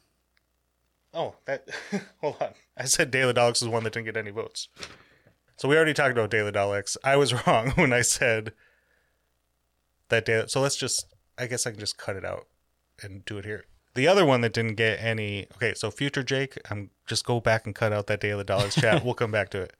[1.13, 1.69] Oh, that
[2.21, 2.49] hold on.
[2.75, 4.67] I said Day of the Daleks is one that didn't get any votes.
[5.55, 6.97] So we already talked about Day of the Daleks.
[7.05, 8.51] I was wrong when I said
[10.09, 10.43] that day.
[10.47, 11.05] So let's just.
[11.39, 12.47] I guess I can just cut it out
[13.01, 13.65] and do it here.
[13.95, 15.47] The other one that didn't get any.
[15.55, 18.45] Okay, so future Jake, I'm just go back and cut out that Day of the
[18.45, 19.03] Daleks chat.
[19.05, 19.73] we'll come back to it.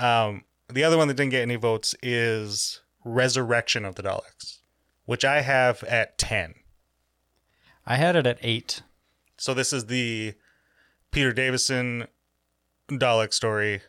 [0.00, 4.58] Um, the other one that didn't get any votes is Resurrection of the Daleks,
[5.04, 6.54] which I have at ten.
[7.84, 8.82] I had it at eight.
[9.36, 10.34] So this is the
[11.10, 12.06] Peter Davison
[12.88, 13.82] Dalek story.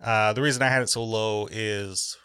[0.00, 2.16] Uh, the reason I had it so low is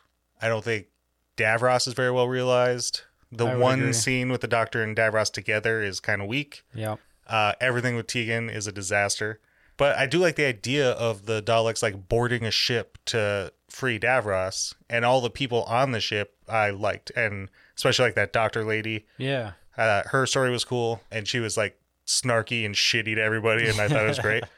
[0.42, 0.88] I don't think
[1.36, 3.02] Davros is very well realized.
[3.32, 3.94] The one agree.
[3.94, 6.64] scene with the Doctor and Davros together is kind of weak.
[6.74, 6.96] Yeah.
[7.28, 9.40] Uh, everything with Tegan is a disaster.
[9.76, 14.00] But I do like the idea of the Daleks like boarding a ship to free
[14.00, 18.64] Davros, and all the people on the ship I liked, and especially like that doctor
[18.64, 19.06] lady.
[19.18, 19.52] Yeah.
[19.78, 23.80] Uh, her story was cool, and she was like snarky and shitty to everybody, and
[23.80, 24.44] I thought it was great.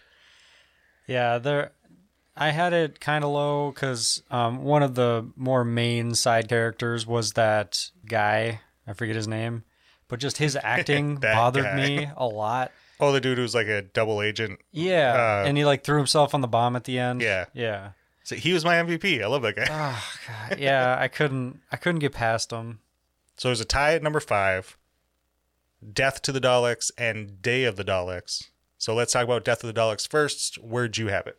[1.08, 1.72] Yeah, there.
[2.38, 7.08] I had it kind of low because um, one of the more main side characters
[7.08, 8.60] was that guy.
[8.86, 9.64] I forget his name,
[10.08, 11.76] but just his acting bothered guy.
[11.76, 12.72] me a lot.
[13.00, 14.60] Oh, the dude who's like a double agent.
[14.74, 17.22] Yeah, Uh, and he like threw himself on the bomb at the end.
[17.22, 17.46] Yeah.
[17.54, 17.92] yeah.
[18.24, 19.24] So he was my MVP.
[19.24, 19.68] I love that guy.
[19.70, 20.98] Oh god, yeah.
[21.00, 21.62] I couldn't.
[21.72, 22.80] I couldn't get past him.
[23.38, 24.78] So there's a tie at number five.
[25.94, 28.50] Death to the Daleks and Day of the Daleks.
[28.78, 30.56] So let's talk about Death of the Daleks first.
[30.62, 31.38] Where'd you have it?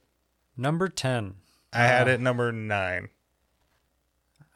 [0.57, 1.35] Number ten.
[1.73, 3.11] I had Uh, it number nine.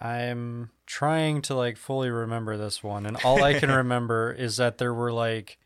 [0.04, 4.78] I'm trying to like fully remember this one, and all I can remember is that
[4.78, 5.58] there were like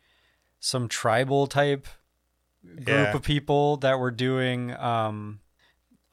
[0.59, 1.87] some tribal type
[2.63, 3.13] group Yeah.
[3.15, 5.39] of people that were doing um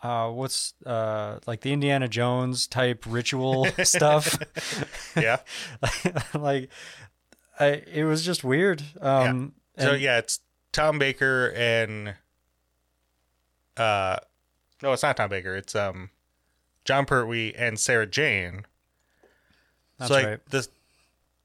[0.02, 4.36] uh what's uh like the Indiana Jones type ritual stuff.
[5.16, 5.38] Yeah.
[6.34, 6.70] like
[7.58, 8.82] I it was just weird.
[9.00, 10.40] Um So and- yeah, it's
[10.72, 12.14] Tom Baker and
[13.76, 14.18] uh
[14.82, 15.54] no, it's not Tom Baker.
[15.56, 16.10] It's um
[16.86, 18.64] Jon Pertwee and Sarah Jane.
[19.98, 20.46] That's so like right.
[20.50, 20.68] this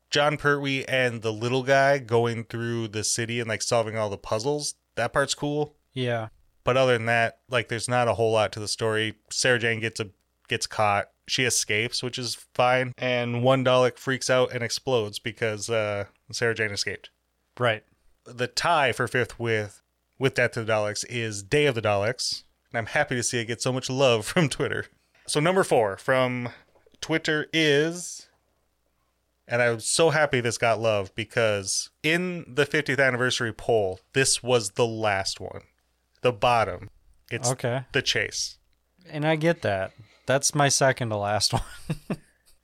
[0.10, 4.18] Jon Pertwee and the little guy going through the city and like solving all the
[4.18, 4.76] puzzles.
[4.96, 5.76] That part's cool.
[5.94, 6.30] Yeah.
[6.64, 9.16] But other than that, like there's not a whole lot to the story.
[9.30, 10.10] Sarah Jane gets a
[10.48, 11.10] gets caught.
[11.28, 12.94] She escapes, which is fine.
[12.98, 17.10] And one Dalek freaks out and explodes because uh, Sarah Jane escaped.
[17.58, 17.84] Right.
[18.26, 19.82] The tie for fifth with
[20.20, 22.44] with Death to the Daleks is Day of the Daleks.
[22.72, 24.86] And I'm happy to see it get so much love from Twitter.
[25.32, 26.50] So number four from
[27.00, 28.28] Twitter is
[29.48, 34.72] and I'm so happy this got love because in the 50th anniversary poll, this was
[34.72, 35.62] the last one.
[36.22, 36.90] The bottom.
[37.32, 37.86] It's Okay.
[37.94, 38.58] the chase.
[39.10, 39.94] And I get that.
[40.26, 41.64] That's my second to last one.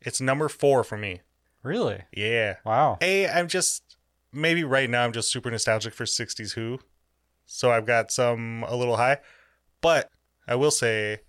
[0.01, 1.21] It's number four for me.
[1.63, 2.01] really?
[2.12, 2.58] Yeah.
[2.65, 2.97] Wow.
[2.99, 3.95] A, I'm just
[4.34, 6.80] maybe right now I'm just super nostalgic for 60s Who.
[7.45, 9.19] So I've got some a little high.
[9.80, 10.10] But
[10.45, 11.21] I will say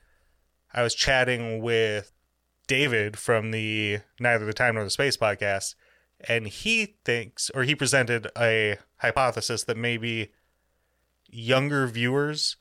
[0.72, 2.12] I was chatting with
[2.66, 5.74] David from the Neither the Time Nor the Space podcast,
[6.20, 10.32] and he thinks or he presented a hypothesis that maybe
[11.28, 12.56] younger viewers,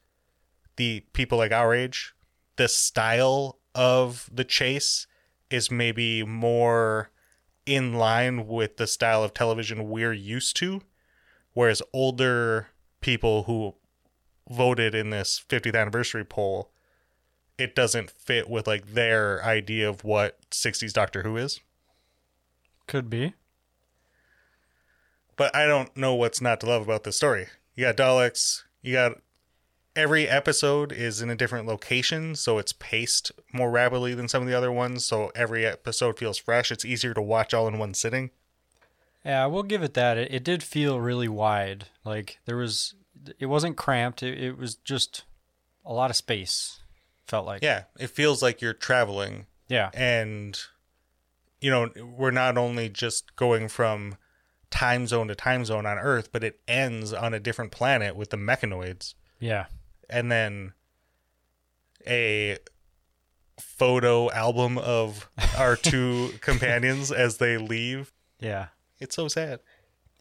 [0.77, 2.13] the people like our age,
[2.55, 5.07] the style of the chase
[5.49, 7.11] is maybe more
[7.65, 10.81] in line with the style of television we're used to,
[11.53, 12.67] whereas older
[13.01, 13.75] people who
[14.49, 16.71] voted in this 50th anniversary poll,
[17.57, 21.59] it doesn't fit with like their idea of what 60s Doctor Who is.
[22.87, 23.33] Could be.
[25.35, 27.47] But I don't know what's not to love about this story.
[27.75, 29.19] You got Daleks, you got
[29.95, 34.47] every episode is in a different location, so it's paced more rapidly than some of
[34.47, 36.71] the other ones, so every episode feels fresh.
[36.71, 38.29] It's easier to watch all in one sitting.
[39.25, 40.17] Yeah, we'll give it that.
[40.17, 41.87] It, it did feel really wide.
[42.05, 42.93] Like there was,
[43.39, 44.23] it wasn't cramped.
[44.23, 45.23] It, it was just
[45.85, 46.79] a lot of space.
[47.27, 47.61] Felt like.
[47.61, 49.89] Yeah, it feels like you're traveling Yeah.
[49.93, 50.57] and
[51.59, 54.15] you know, we're not only just going from
[54.69, 58.29] time zone to time zone on Earth, but it ends on a different planet with
[58.29, 59.13] the Mechonoids.
[59.39, 59.65] Yeah.
[60.09, 60.73] and then
[62.07, 62.57] a
[63.59, 68.13] photo album of our two companions as they leave.
[68.39, 68.67] Yeah.
[68.99, 69.59] It's so sad.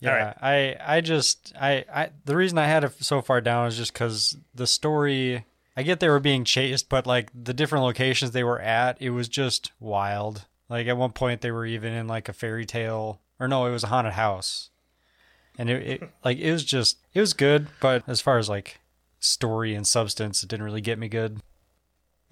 [0.01, 0.37] Yeah, right.
[0.43, 3.93] I I just I I the reason I had it so far down is just
[3.95, 5.47] because the story.
[5.77, 9.11] I get they were being chased, but like the different locations they were at, it
[9.11, 10.47] was just wild.
[10.69, 13.71] Like at one point they were even in like a fairy tale, or no, it
[13.71, 14.71] was a haunted house,
[15.59, 18.81] and it, it like it was just it was good, but as far as like
[19.21, 21.41] story and substance, it didn't really get me good.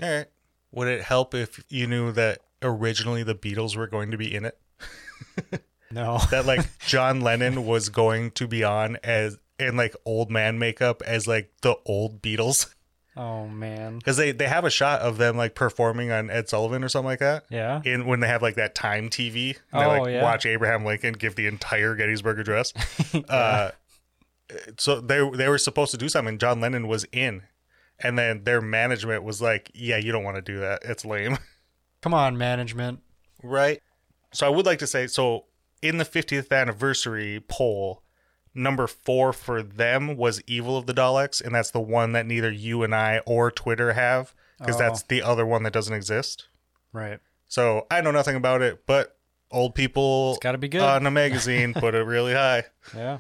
[0.03, 0.27] All right.
[0.73, 4.45] Would it help if you knew that originally the Beatles were going to be in
[4.45, 4.59] it?
[5.95, 10.59] No, That like John Lennon was going to be on as in like old man
[10.59, 12.74] makeup as like the old Beatles
[13.17, 16.83] oh man, because they they have a shot of them like performing on Ed Sullivan
[16.85, 17.45] or something like that.
[17.51, 19.57] yeah, in when they have like that time TV.
[19.73, 20.23] And they Oh, like yeah.
[20.23, 22.73] watch Abraham Lincoln give the entire Gettysburg Address.
[23.29, 23.71] uh,
[24.79, 26.39] so they they were supposed to do something.
[26.39, 27.43] John Lennon was in,
[27.99, 30.83] and then their management was like, "Yeah, you don't want to do that.
[30.85, 31.39] It's lame."
[32.03, 33.01] come on, management.
[33.43, 33.81] right.
[34.33, 35.45] So I would like to say so
[35.81, 38.03] in the 50th anniversary poll.
[38.55, 42.51] Number four for them was Evil of the Daleks, and that's the one that neither
[42.53, 44.79] you and I or Twitter have, because Oh.
[44.79, 46.47] that's the other one that doesn't exist.
[46.93, 49.19] Right, So I know nothing about it, but
[49.51, 50.81] old people it's got to be good.
[50.83, 52.65] Uh, on a magazine put it really high.
[52.97, 53.19] yeah,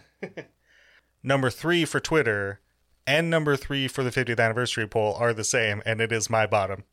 [1.22, 2.60] Number three for Twitter
[3.06, 6.46] and number three for the 50th anniversary poll are the same, and it is my
[6.46, 6.84] bottom.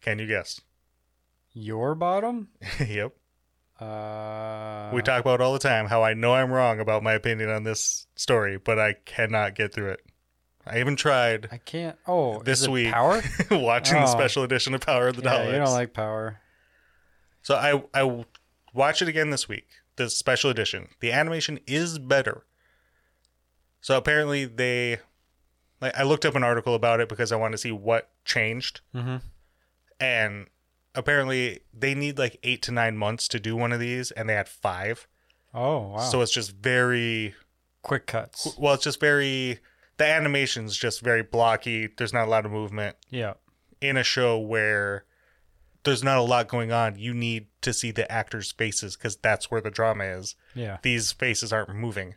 [0.00, 0.60] Can you guess?
[1.52, 2.48] your bottom.
[2.86, 3.14] yep.
[3.80, 7.50] Uh, we talk about all the time how I know I'm wrong about my opinion
[7.50, 10.00] on this story, but I cannot get through it.
[10.66, 11.96] I even tried I can't.
[12.08, 13.22] Oh, this week Power.
[13.50, 14.12] watching the Oh.
[14.12, 15.52] special edition of Power of the yeah, Daleks.
[15.52, 16.40] you don't like Power.
[17.42, 18.24] So I I
[18.74, 19.66] watch it again this week.
[19.96, 20.88] The special edition.
[21.00, 22.44] The animation is better.
[23.80, 24.98] So apparently they
[25.80, 28.80] like I looked up an article about it because I wanted to see what changed
[28.94, 29.16] Mm-hmm.
[30.00, 30.46] and
[30.96, 34.34] apparently they need like 8 to 9 months to do one of these and they
[34.34, 35.06] had 5.
[35.54, 35.98] Oh wow.
[36.00, 37.34] So it's just very
[37.82, 38.56] quick cuts.
[38.58, 39.60] well it's just very
[39.98, 41.88] the animation's just very blocky.
[41.96, 43.34] There's not a lot of movement Yeah.
[43.80, 45.04] in a show where
[45.84, 46.98] there's not a lot going on.
[46.98, 50.34] You need to see the actors' faces because that's where the drama is.
[50.54, 50.78] Yeah.
[50.82, 52.16] These faces aren't moving.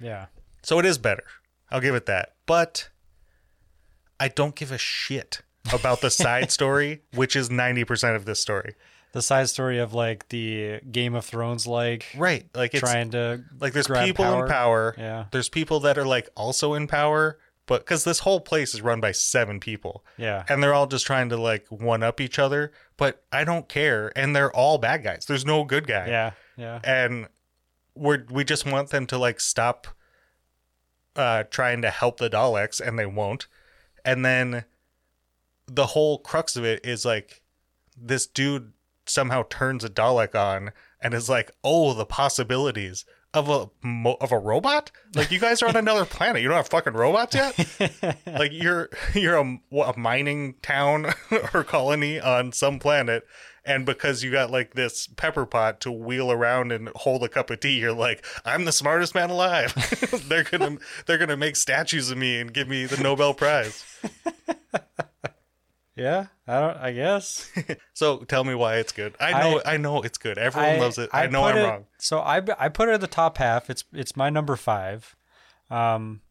[0.00, 0.26] Yeah.
[0.62, 1.24] So it is better.
[1.70, 2.34] I'll give it that.
[2.46, 2.88] But
[4.18, 8.74] I don't give a shit about the side story, which is 90% of this story.
[9.12, 12.46] The side story of like the Game of Thrones like Right.
[12.54, 14.44] Like it's trying to like there's people power.
[14.44, 14.94] in power.
[14.96, 15.24] Yeah.
[15.32, 19.00] There's people that are like also in power, but cuz this whole place is run
[19.00, 20.44] by 7 people Yeah.
[20.48, 24.12] and they're all just trying to like one up each other, but I don't care
[24.14, 25.24] and they're all bad guys.
[25.26, 26.06] There's no good guy.
[26.06, 26.30] Yeah.
[26.56, 26.78] Yeah.
[26.84, 27.26] and
[27.96, 29.88] we're we just want them to like stop
[31.16, 33.48] uh trying to help the Daleks and they won't.
[34.04, 34.64] And then
[35.72, 37.42] the whole crux of it is like
[37.96, 38.72] this dude
[39.06, 43.70] somehow turns a Dalek on and is like, "Oh, the possibilities of a
[44.20, 44.90] of a robot?
[45.14, 46.42] Like you guys are on another planet.
[46.42, 48.18] You don't have fucking robots yet?
[48.26, 51.12] like you're you're a, what, a mining town
[51.54, 53.24] or colony on some planet
[53.64, 57.50] and because you got like this pepper pot to wheel around and hold a cup
[57.50, 59.74] of tea you're like i'm the smartest man alive
[60.28, 63.84] they're gonna they're gonna make statues of me and give me the nobel prize
[66.00, 66.26] Yeah.
[66.46, 66.76] I don't.
[66.78, 67.50] I guess.
[67.92, 71.10] so tell me why it's good i know i, know it's good everyone loves it
[71.12, 73.68] i, know i'm it- wrong So I I put it at the top half.
[73.68, 75.14] It's it's my number five.
[75.70, 76.22] Um,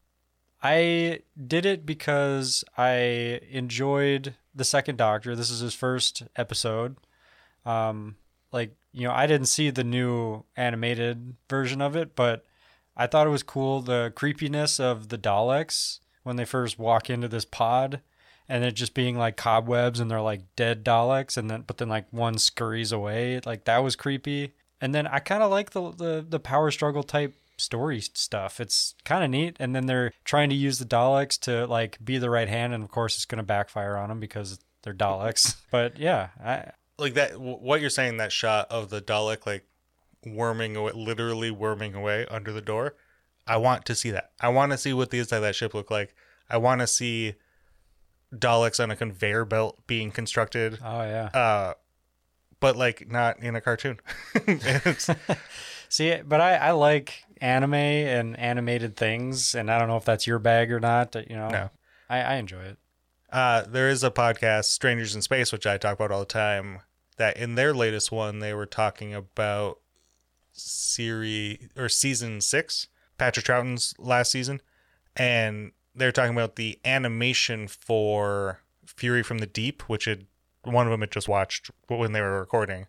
[0.62, 5.34] I did it because I enjoyed the second Doctor.
[5.36, 6.96] This is his first episode.
[7.64, 8.16] Um,
[8.52, 12.44] like you know, I didn't see the new animated version of it, but
[12.96, 17.28] I thought it was cool the creepiness of the Daleks when they first walk into
[17.28, 18.00] this pod
[18.50, 21.88] and it just being like cobwebs and they're like dead Daleks and then but then
[21.88, 24.54] like one scurries away like that was creepy.
[24.80, 28.60] And then I kind of like the, the the power struggle type story stuff.
[28.60, 29.56] It's kind of neat.
[29.60, 32.82] And then they're trying to use the Daleks to like be the right hand and
[32.82, 35.56] of course it's going to backfire on them because they're Daleks.
[35.70, 39.64] But yeah, I like that what you're saying that shot of the Dalek like
[40.26, 42.94] worming away literally worming away under the door
[43.46, 44.30] I want to see that.
[44.40, 46.14] I want to see what the inside of that ship look like.
[46.48, 47.34] I want to see
[48.34, 51.26] Daleks on a conveyor belt being constructed oh yeah.
[51.34, 51.74] uh
[52.60, 53.98] but like not in a cartoon
[55.88, 60.24] See, but I I like anime and animated things, and I don't know if that's
[60.24, 61.16] your bag or not.
[61.28, 61.70] You know, No.
[62.08, 62.78] I I enjoy it.
[63.32, 66.80] uh there is a podcast Strangers in Space which I talk about all the time
[67.16, 69.78] that in their latest one they were talking about
[70.52, 72.86] series or season 6
[73.18, 74.60] Patrick Troughton's last season
[75.16, 80.26] and they're talking about the animation for Fury from the Deep, which had
[80.62, 82.86] one of them had just watched when they were recording.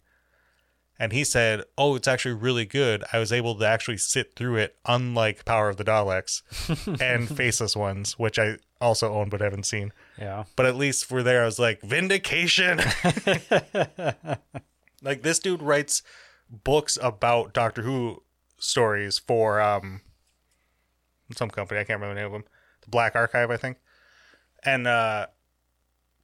[1.00, 3.04] And he said, "Oh, it's actually really good.
[3.12, 6.44] I was able to actually sit through it, unlike Power of the Daleks
[7.02, 9.94] and Faceless Ones, which I also own but haven't seen.
[10.20, 10.44] Yeah.
[10.56, 12.78] But at least for there, I was like, vindication.
[15.02, 16.04] like this dude writes
[16.50, 18.24] books about Doctor Who
[18.58, 20.02] stories for um
[21.36, 22.44] some company I can't remember the name of them,
[22.82, 23.78] the Black Archive, I think,
[24.64, 25.28] and uh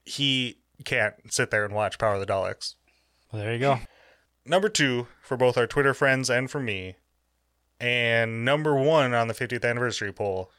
[0.05, 2.75] he can't sit there and watch Power of the Daleks.
[3.31, 3.79] Well, there you go.
[4.45, 6.95] Number two for both our Twitter friends and for me,
[7.79, 10.49] and number one on the 50th anniversary poll,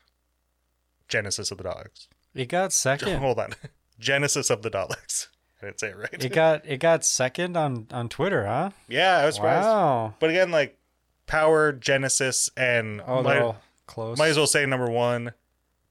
[1.08, 2.06] Genesis of the Daleks.
[2.34, 3.18] It got second.
[3.20, 3.54] Hold on,
[3.98, 5.28] Genesis of the Daleks.
[5.62, 6.08] I didn't say it right.
[6.24, 8.70] It got it got second on on Twitter, huh?
[8.88, 9.64] yeah, I was surprised.
[9.64, 10.14] Wow.
[10.20, 10.78] But again, like
[11.26, 13.54] Power, Genesis, and Oh, might,
[13.86, 14.18] close.
[14.18, 15.32] might as well say number one,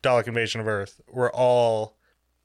[0.07, 1.01] Dalek Invasion of Earth.
[1.11, 1.97] We're all,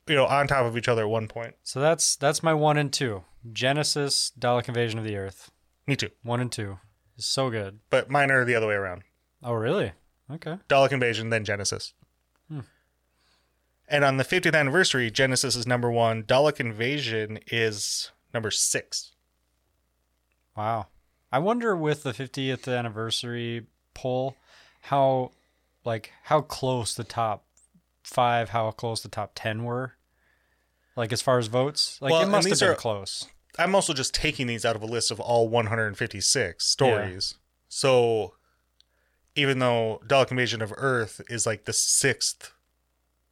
[0.09, 1.55] you know, on top of each other at one point.
[1.63, 3.23] So that's that's my one and two.
[3.53, 5.51] Genesis, Dalek Invasion of the Earth.
[5.87, 6.11] Me too.
[6.23, 6.79] One and two.
[7.17, 7.79] It's so good.
[7.89, 9.03] But mine are the other way around.
[9.45, 9.93] Oh really?
[10.31, 10.59] Okay.
[10.69, 11.95] Dalek Invasion, then Genesis.
[12.49, 12.61] Hmm.
[13.89, 16.25] And on the 50th anniversary, Genesis is number one.
[16.25, 19.13] Dalek Invasion is number six.
[20.57, 20.87] Wow.
[21.31, 24.37] I wonder with the 50th anniversary poll
[24.83, 25.31] how
[25.85, 27.45] like how close the top
[28.03, 29.95] 5, how close the top 10 were.
[30.97, 31.99] Like as far as votes?
[32.01, 33.27] Like Well, it must have been are- close.
[33.59, 37.35] I'm also just taking these out of a list of all 156 stories.
[37.69, 38.35] So
[39.35, 42.53] even though Dalek Invasion of Earth is like the sixth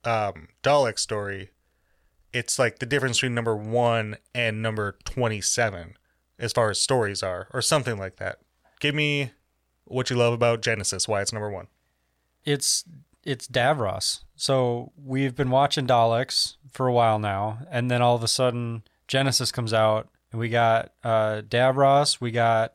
[0.04, 1.50] um, Dalek story,
[2.34, 5.96] it's like the difference between number one and number 27
[6.38, 8.38] as far as stories are, or something like that.
[8.78, 9.32] Give me
[9.84, 11.66] what you love about Genesis, why it's number one.
[12.44, 12.84] It's
[13.24, 14.22] it's Davros.
[14.36, 18.82] So we've been watching Daleks for a while now, and then all of a sudden
[19.08, 22.74] Genesis comes out, and we got uh, Davros, we got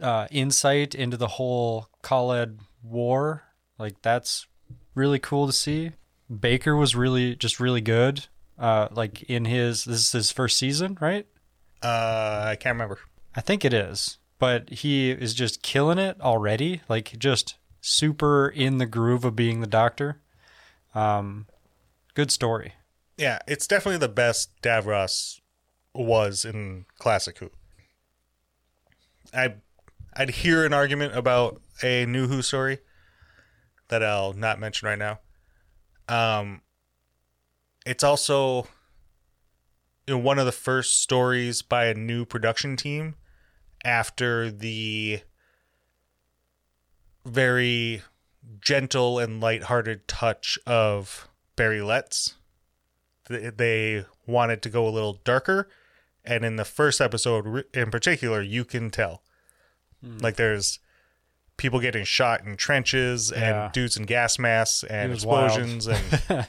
[0.00, 3.44] uh, insight into the whole Kaled war.
[3.78, 4.46] Like that's
[4.94, 5.92] really cool to see.
[6.28, 8.26] Baker was really just really good.
[8.58, 11.26] Uh, like in his this is his first season, right?
[11.82, 12.98] Uh, I can't remember.
[13.34, 14.18] I think it is.
[14.38, 16.80] But he is just killing it already.
[16.88, 20.20] Like just super in the groove of being the doctor.
[20.94, 21.46] Um
[22.14, 22.74] good story.
[23.16, 25.40] Yeah, it's definitely the best Davros
[25.94, 27.50] was in classic Who.
[29.32, 29.54] I
[30.14, 32.78] I'd hear an argument about a new Who story
[33.88, 35.20] that I'll not mention right now.
[36.08, 36.62] Um
[37.86, 38.66] it's also
[40.06, 43.14] you know, one of the first stories by a new production team
[43.84, 45.20] after the
[47.24, 48.02] very
[48.60, 52.34] gentle and lighthearted touch of Barry Letts
[53.28, 55.68] th- they wanted to go a little darker
[56.24, 59.22] and in the first episode in particular you can tell
[60.02, 60.78] like there's
[61.58, 63.64] people getting shot in trenches Yeah.
[63.64, 65.46] and dudes in gas masks and was wild.
[65.50, 66.02] explosions and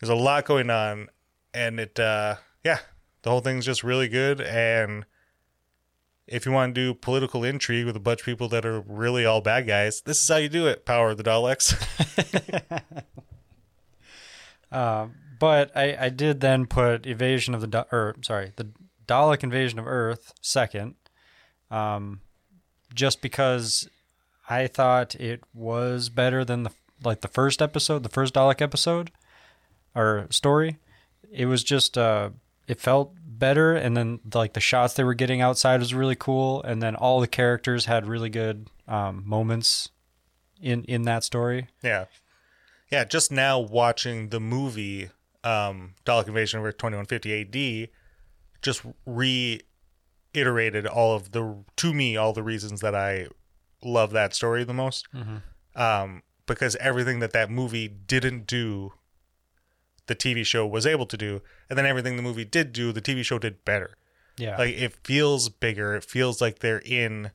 [0.00, 1.08] there's a lot going on
[1.54, 2.78] and it uh yeah
[3.22, 5.06] the whole thing's just really good and
[6.26, 9.24] if you want to do political intrigue with a bunch of people that are really
[9.26, 11.74] all bad guys this is how you do it power of the daleks
[14.70, 15.08] Uh,
[15.38, 18.70] but I, I did then put Evasion of the Da- or sorry, the
[19.06, 20.94] Dalek Invasion of Earth second.
[21.70, 22.20] Um
[22.94, 23.88] just because
[24.48, 26.70] I thought it was better than the
[27.04, 29.10] like the first episode, the first Dalek episode
[29.94, 30.78] or story.
[31.30, 32.30] It was just uh
[32.66, 33.12] it felt
[33.42, 36.94] better and then like the shots they were getting outside was really cool and then
[36.94, 39.88] all the characters had really good um moments
[40.60, 41.66] in in that story.
[41.82, 42.04] Yeah.
[42.92, 45.10] Yeah, just now watching the movie
[45.42, 47.88] um Dalek Invasion over 2150 AD
[48.62, 53.26] just reiterated all of the to me all the reasons that I
[53.82, 55.08] love that story the most.
[55.74, 58.92] Um because everything that that movie didn't do
[60.06, 63.02] the TV show was able to do, and then everything the movie did do, the
[63.02, 63.96] TV show did better.
[64.36, 64.56] Yeah.
[64.56, 65.94] Like it feels bigger.
[65.94, 67.30] It feels like they're in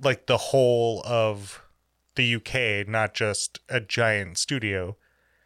[0.00, 1.62] like the whole of
[2.16, 4.96] the UK, not just a giant studio.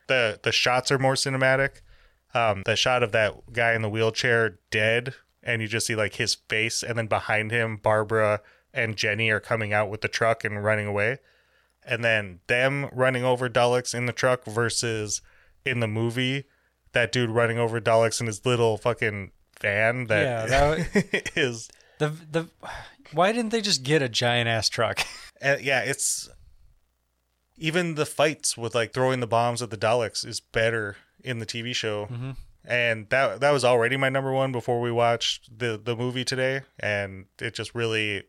[0.08, 1.80] The the shots are more cinematic.
[2.34, 6.16] Um, the shot of that guy in the wheelchair dead, and you just see like
[6.16, 8.40] his face, and then behind him, Barbara
[8.74, 11.18] and Jenny are coming out with the truck and running away.
[11.84, 15.22] And then them running over Daleks in the truck versus
[15.64, 16.44] in the movie,
[16.92, 22.08] that dude running over Daleks in his little fucking van that Yeah, that is the
[22.08, 22.48] the
[23.12, 25.00] why didn't they just get a giant ass truck?
[25.42, 26.28] uh, yeah, it's
[27.56, 31.46] even the fights with like throwing the bombs at the Daleks is better in the
[31.46, 32.06] TV show.
[32.06, 32.36] Mhm.
[32.64, 36.62] And that that was already my number one before we watched the the movie today,
[36.78, 38.24] and it just really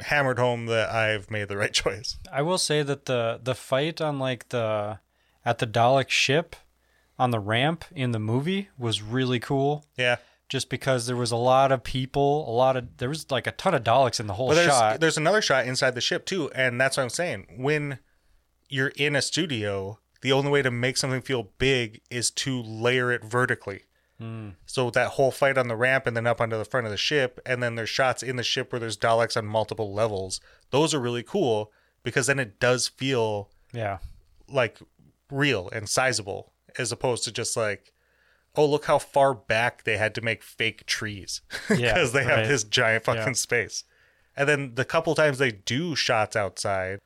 [0.00, 2.16] hammered home that I've made the right choice.
[2.32, 5.00] I will say that the the fight on like the
[5.44, 6.56] at the Dalek ship
[7.18, 9.86] on the ramp in the movie was really cool.
[9.96, 10.16] Yeah,
[10.48, 13.52] Just because there was a lot of people, a lot of there was like a
[13.52, 15.00] ton of Daleks in the whole but there's shot.
[15.00, 17.46] there's another shot inside the ship too, and that's what I'm saying.
[17.56, 17.98] When
[18.68, 23.12] you're in a studio, the only way to make something feel big is to layer
[23.12, 23.82] it vertically.
[24.20, 24.54] Mm.
[24.66, 26.96] So that whole fight on the ramp and then up onto the front of the
[26.96, 30.40] ship, and then there's shots in the ship where there's Daleks on multiple levels.
[30.70, 31.70] Those are really cool
[32.02, 33.98] because then it does feel Yeah.
[34.48, 34.78] like
[35.34, 37.92] real and sizable as opposed to just like,
[38.56, 42.38] oh, look how far back they had to make fake trees because Yeah, they have
[42.40, 42.48] right.
[42.48, 43.32] this giant fucking Yeah.
[43.32, 43.84] space.
[44.36, 46.98] And then the couple times they do shots outside,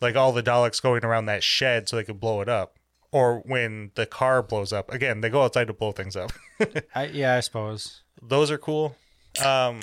[0.00, 2.78] like all the Daleks going around that shed so they could blow it up.
[3.12, 6.32] Or when the car blows up, again, they go outside to blow things up.
[6.94, 8.02] I yeah, I suppose.
[8.20, 8.96] Those are cool.
[9.44, 9.80] Um,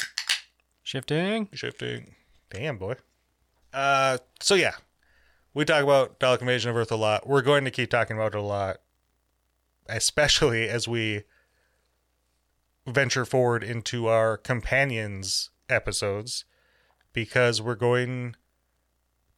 [0.83, 1.47] Shifting.
[1.53, 2.15] shifting.
[2.49, 2.95] Damn, boy.
[3.73, 4.73] Uh, so yeah,
[5.53, 7.27] we talk about Dalek Invasion of Earth a lot.
[7.27, 8.77] We're going to keep talking about it a lot,
[9.87, 11.23] especially as we
[12.87, 16.45] venture forward into our companions episodes,
[17.13, 18.35] because we're going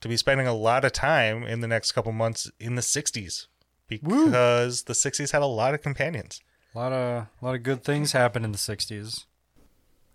[0.01, 3.47] to be spending a lot of time in the next couple months in the '60s,
[3.88, 6.41] because the '60s had a lot of companions.
[6.76, 9.26] A lot of a lot of good things happened in the '60s.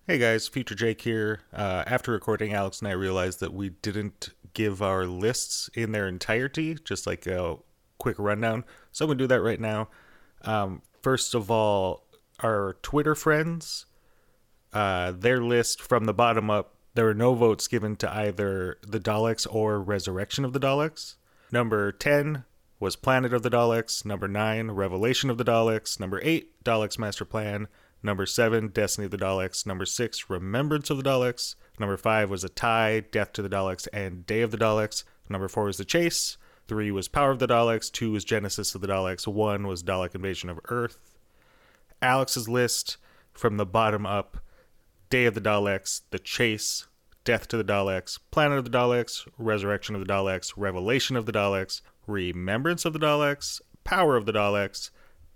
[0.06, 1.40] Hey guys, Future Jake here.
[1.52, 6.08] Uh, after recording, Alex and I realized that we didn't give our lists in their
[6.08, 7.56] entirety, just like a
[7.98, 8.64] quick rundown.
[8.92, 9.88] So I'm going to do that right now.
[10.42, 12.04] Um, first of all,
[12.40, 13.86] our Twitter friends,
[14.72, 19.00] uh, their list from the bottom up, there were no votes given to either the
[19.00, 21.16] Daleks or Resurrection of the Daleks.
[21.52, 22.44] Number 10
[22.80, 24.04] was Planet of the Daleks.
[24.04, 25.98] Number 9, Revelation of the Daleks.
[26.00, 27.68] Number 8, Daleks Master Plan.
[28.02, 29.66] Number 7, Destiny of the Daleks.
[29.66, 31.54] Number 6, Remembrance of the Daleks.
[31.78, 35.04] Number 5 was A Tie, Death to the Daleks, and Day of the Daleks.
[35.28, 36.36] Number 4 was The Chase.
[36.66, 37.90] 3 was Power of the Daleks.
[37.90, 39.26] 2 was Genesis of the Daleks.
[39.26, 41.16] 1 was Dalek Invasion of Earth.
[42.02, 42.96] Alex's list
[43.32, 44.38] from the bottom up
[45.10, 46.86] Day of the Daleks, The Chase,
[47.24, 51.32] Death to the Daleks, Planet of the Daleks, Resurrection of the Daleks, Revelation of the
[51.32, 54.90] Daleks, Remembrance of the Daleks, Power of the Daleks,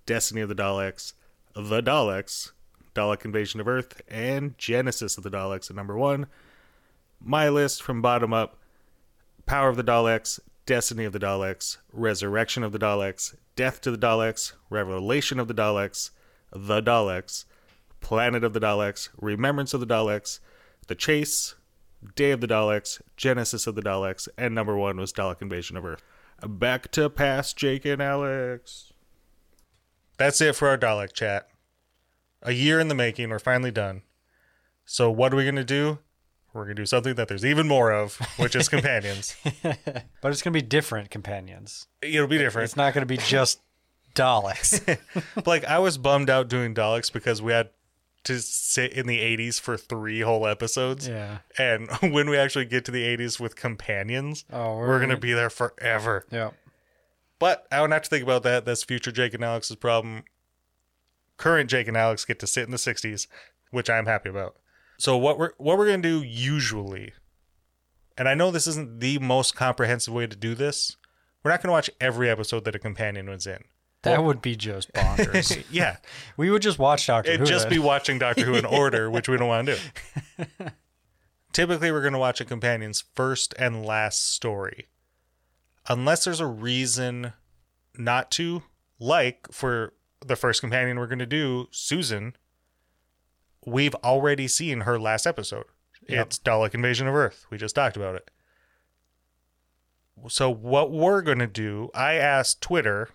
[0.05, 1.14] Destiny of the Daleks,
[1.55, 2.53] The Daleks,
[2.95, 6.26] Dalek Invasion of Earth, and Genesis of the Daleks at number one.
[7.20, 8.59] My list from bottom up
[9.47, 13.99] Power of the Daleks, Destiny of the Daleks, Resurrection of the Daleks, Death to the
[13.99, 16.11] Daleks, Revelation of the Daleks,
[16.53, 17.45] The Daleks,
[18.01, 20.38] Planet of the Daleks, Remembrance of the Daleks,
[20.86, 21.55] The Chase,
[22.14, 25.84] Day of the Daleks, Genesis of the Daleks, and number one was Dalek Invasion of
[25.84, 26.03] Earth.
[26.47, 28.93] Back to past Jake and Alex.
[30.18, 31.49] That's it for our Dalek chat.
[32.43, 34.03] A year in the making, we're finally done.
[34.84, 35.99] So what are we gonna do?
[36.53, 39.36] We're gonna do something that there's even more of, which is companions.
[39.62, 41.86] But it's gonna be different companions.
[42.03, 42.64] It'll be different.
[42.64, 43.61] It's not gonna be just
[44.14, 44.99] Daleks.
[45.47, 47.70] Like I was bummed out doing Daleks because we had
[48.24, 51.09] to sit in the 80s for three whole episodes.
[51.09, 51.38] yeah.
[51.59, 55.32] And when we actually get to the 80s with companions, Oh, we're going to be
[55.32, 56.24] there forever.
[56.30, 56.51] Yeah.
[57.40, 58.64] But I don't have to think about that.
[58.64, 60.22] That's future Jake and Alex's problem.
[61.37, 63.26] Current Jake and Alex get to sit in the 60s,
[63.70, 64.57] which I'm happy about.
[64.99, 67.12] So what we're what we're going to do usually,
[68.16, 70.97] and I know this isn't the most comprehensive way to do this.
[71.43, 73.64] We're not going to watch every episode that a companion was in.
[74.03, 75.64] That would be just bonkers.
[75.70, 75.97] yeah,
[76.37, 77.35] we would just watch Doctor Who.
[77.35, 77.78] It'd just then.
[77.78, 79.78] be watching Doctor Who in order, which we don't want to
[80.39, 80.45] do.
[81.53, 84.89] Typically, we're going to watch a companion's first and last story.
[85.89, 87.33] Unless there's a reason
[87.97, 88.62] not to,
[88.99, 89.93] like for
[90.27, 92.37] the first companion we're going to do, Susan,
[93.66, 95.66] we've already seen her last episode.
[96.09, 96.27] Yep.
[96.27, 97.47] It's Dalek Invasion of Earth.
[97.51, 98.31] We just talked about it.
[100.29, 103.11] So, what we're going to do, I asked Twitter,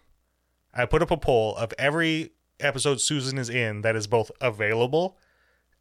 [0.74, 5.18] I put up a poll of every episode Susan is in that is both available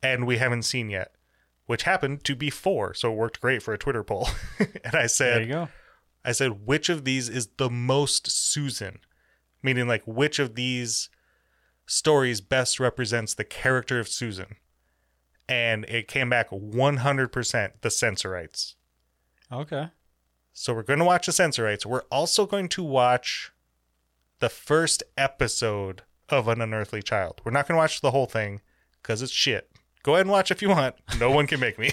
[0.03, 1.13] and we haven't seen yet,
[1.67, 2.95] which happened to be four.
[2.95, 4.29] So it worked great for a Twitter poll.
[4.59, 5.69] and I said, There you go.
[6.25, 8.99] I said, which of these is the most Susan?
[9.63, 11.09] Meaning, like, which of these
[11.87, 14.57] stories best represents the character of Susan?
[15.49, 18.75] And it came back 100% the Sensorites.
[19.51, 19.89] Okay.
[20.53, 21.87] So we're going to watch the Sensorites.
[21.87, 23.53] We're also going to watch
[24.39, 27.41] the first episode of An Unearthly Child.
[27.45, 28.61] We're not going to watch the whole thing
[29.03, 29.71] because it's shit.
[30.03, 30.95] Go ahead and watch if you want.
[31.19, 31.93] No one can make me.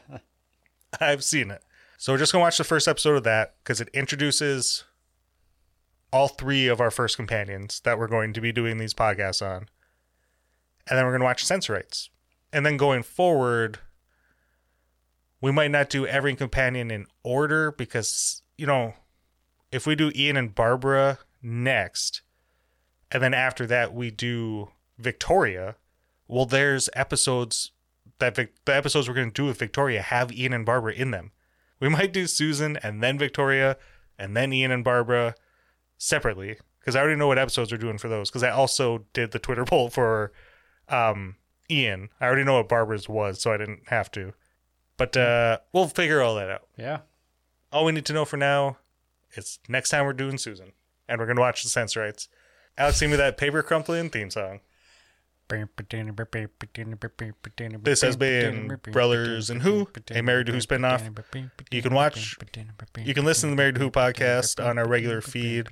[1.00, 1.62] I've seen it.
[1.98, 4.84] So we're just going to watch the first episode of that because it introduces
[6.12, 9.68] all three of our first companions that we're going to be doing these podcasts on.
[10.88, 12.10] And then we're going to watch Sensorites.
[12.52, 13.78] And then going forward,
[15.40, 18.94] we might not do every companion in order because, you know,
[19.70, 22.22] if we do Ian and Barbara next,
[23.10, 25.76] and then after that we do Victoria,
[26.26, 27.72] well, there's episodes
[28.18, 31.10] that Vic- the episodes we're going to do with Victoria have Ian and Barbara in
[31.10, 31.32] them.
[31.78, 33.76] We might do Susan and then Victoria
[34.18, 35.34] and then Ian and Barbara
[36.00, 39.30] separately because I already know what episodes we're doing for those because I also did
[39.30, 40.32] the Twitter poll for
[40.88, 41.36] um,
[41.70, 42.08] Ian.
[42.20, 44.32] I already know what Barbara's was, so I didn't have to.
[44.96, 46.66] But uh, we'll figure all that out.
[46.76, 47.00] yeah.
[47.72, 48.78] All we need to know for now
[49.36, 50.72] is next time we're doing Susan,
[51.08, 52.28] and we're gonna watch the Sense Sensorites.
[52.76, 54.60] Alex, sing me that paper crumpling theme song.
[57.82, 61.02] This has been Brothers and Who, a Married to Who spinoff.
[61.70, 62.36] You can watch,
[63.04, 65.68] you can listen to the Married to Who podcast on our regular feed.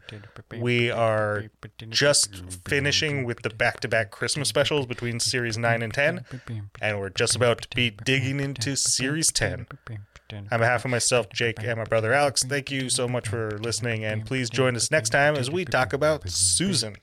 [0.58, 1.44] We are
[1.88, 6.24] just finishing with the back-to-back Christmas specials between series 9 and 10,
[6.80, 9.66] and we're just about to be digging into series 10.
[10.30, 14.04] On behalf of myself, Jake, and my brother Alex, thank you so much for listening,
[14.04, 16.96] and please join us next time as we talk about Susan.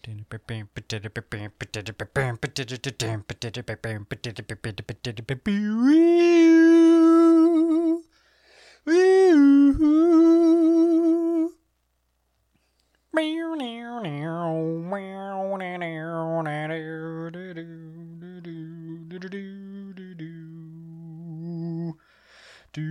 [22.76, 22.84] God,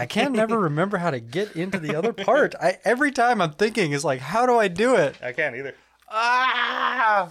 [0.00, 2.56] I can't never remember how to get into the other part.
[2.60, 5.14] I every time I'm thinking is like, how do I do it?
[5.22, 5.76] I can't either.
[6.10, 7.30] Ah!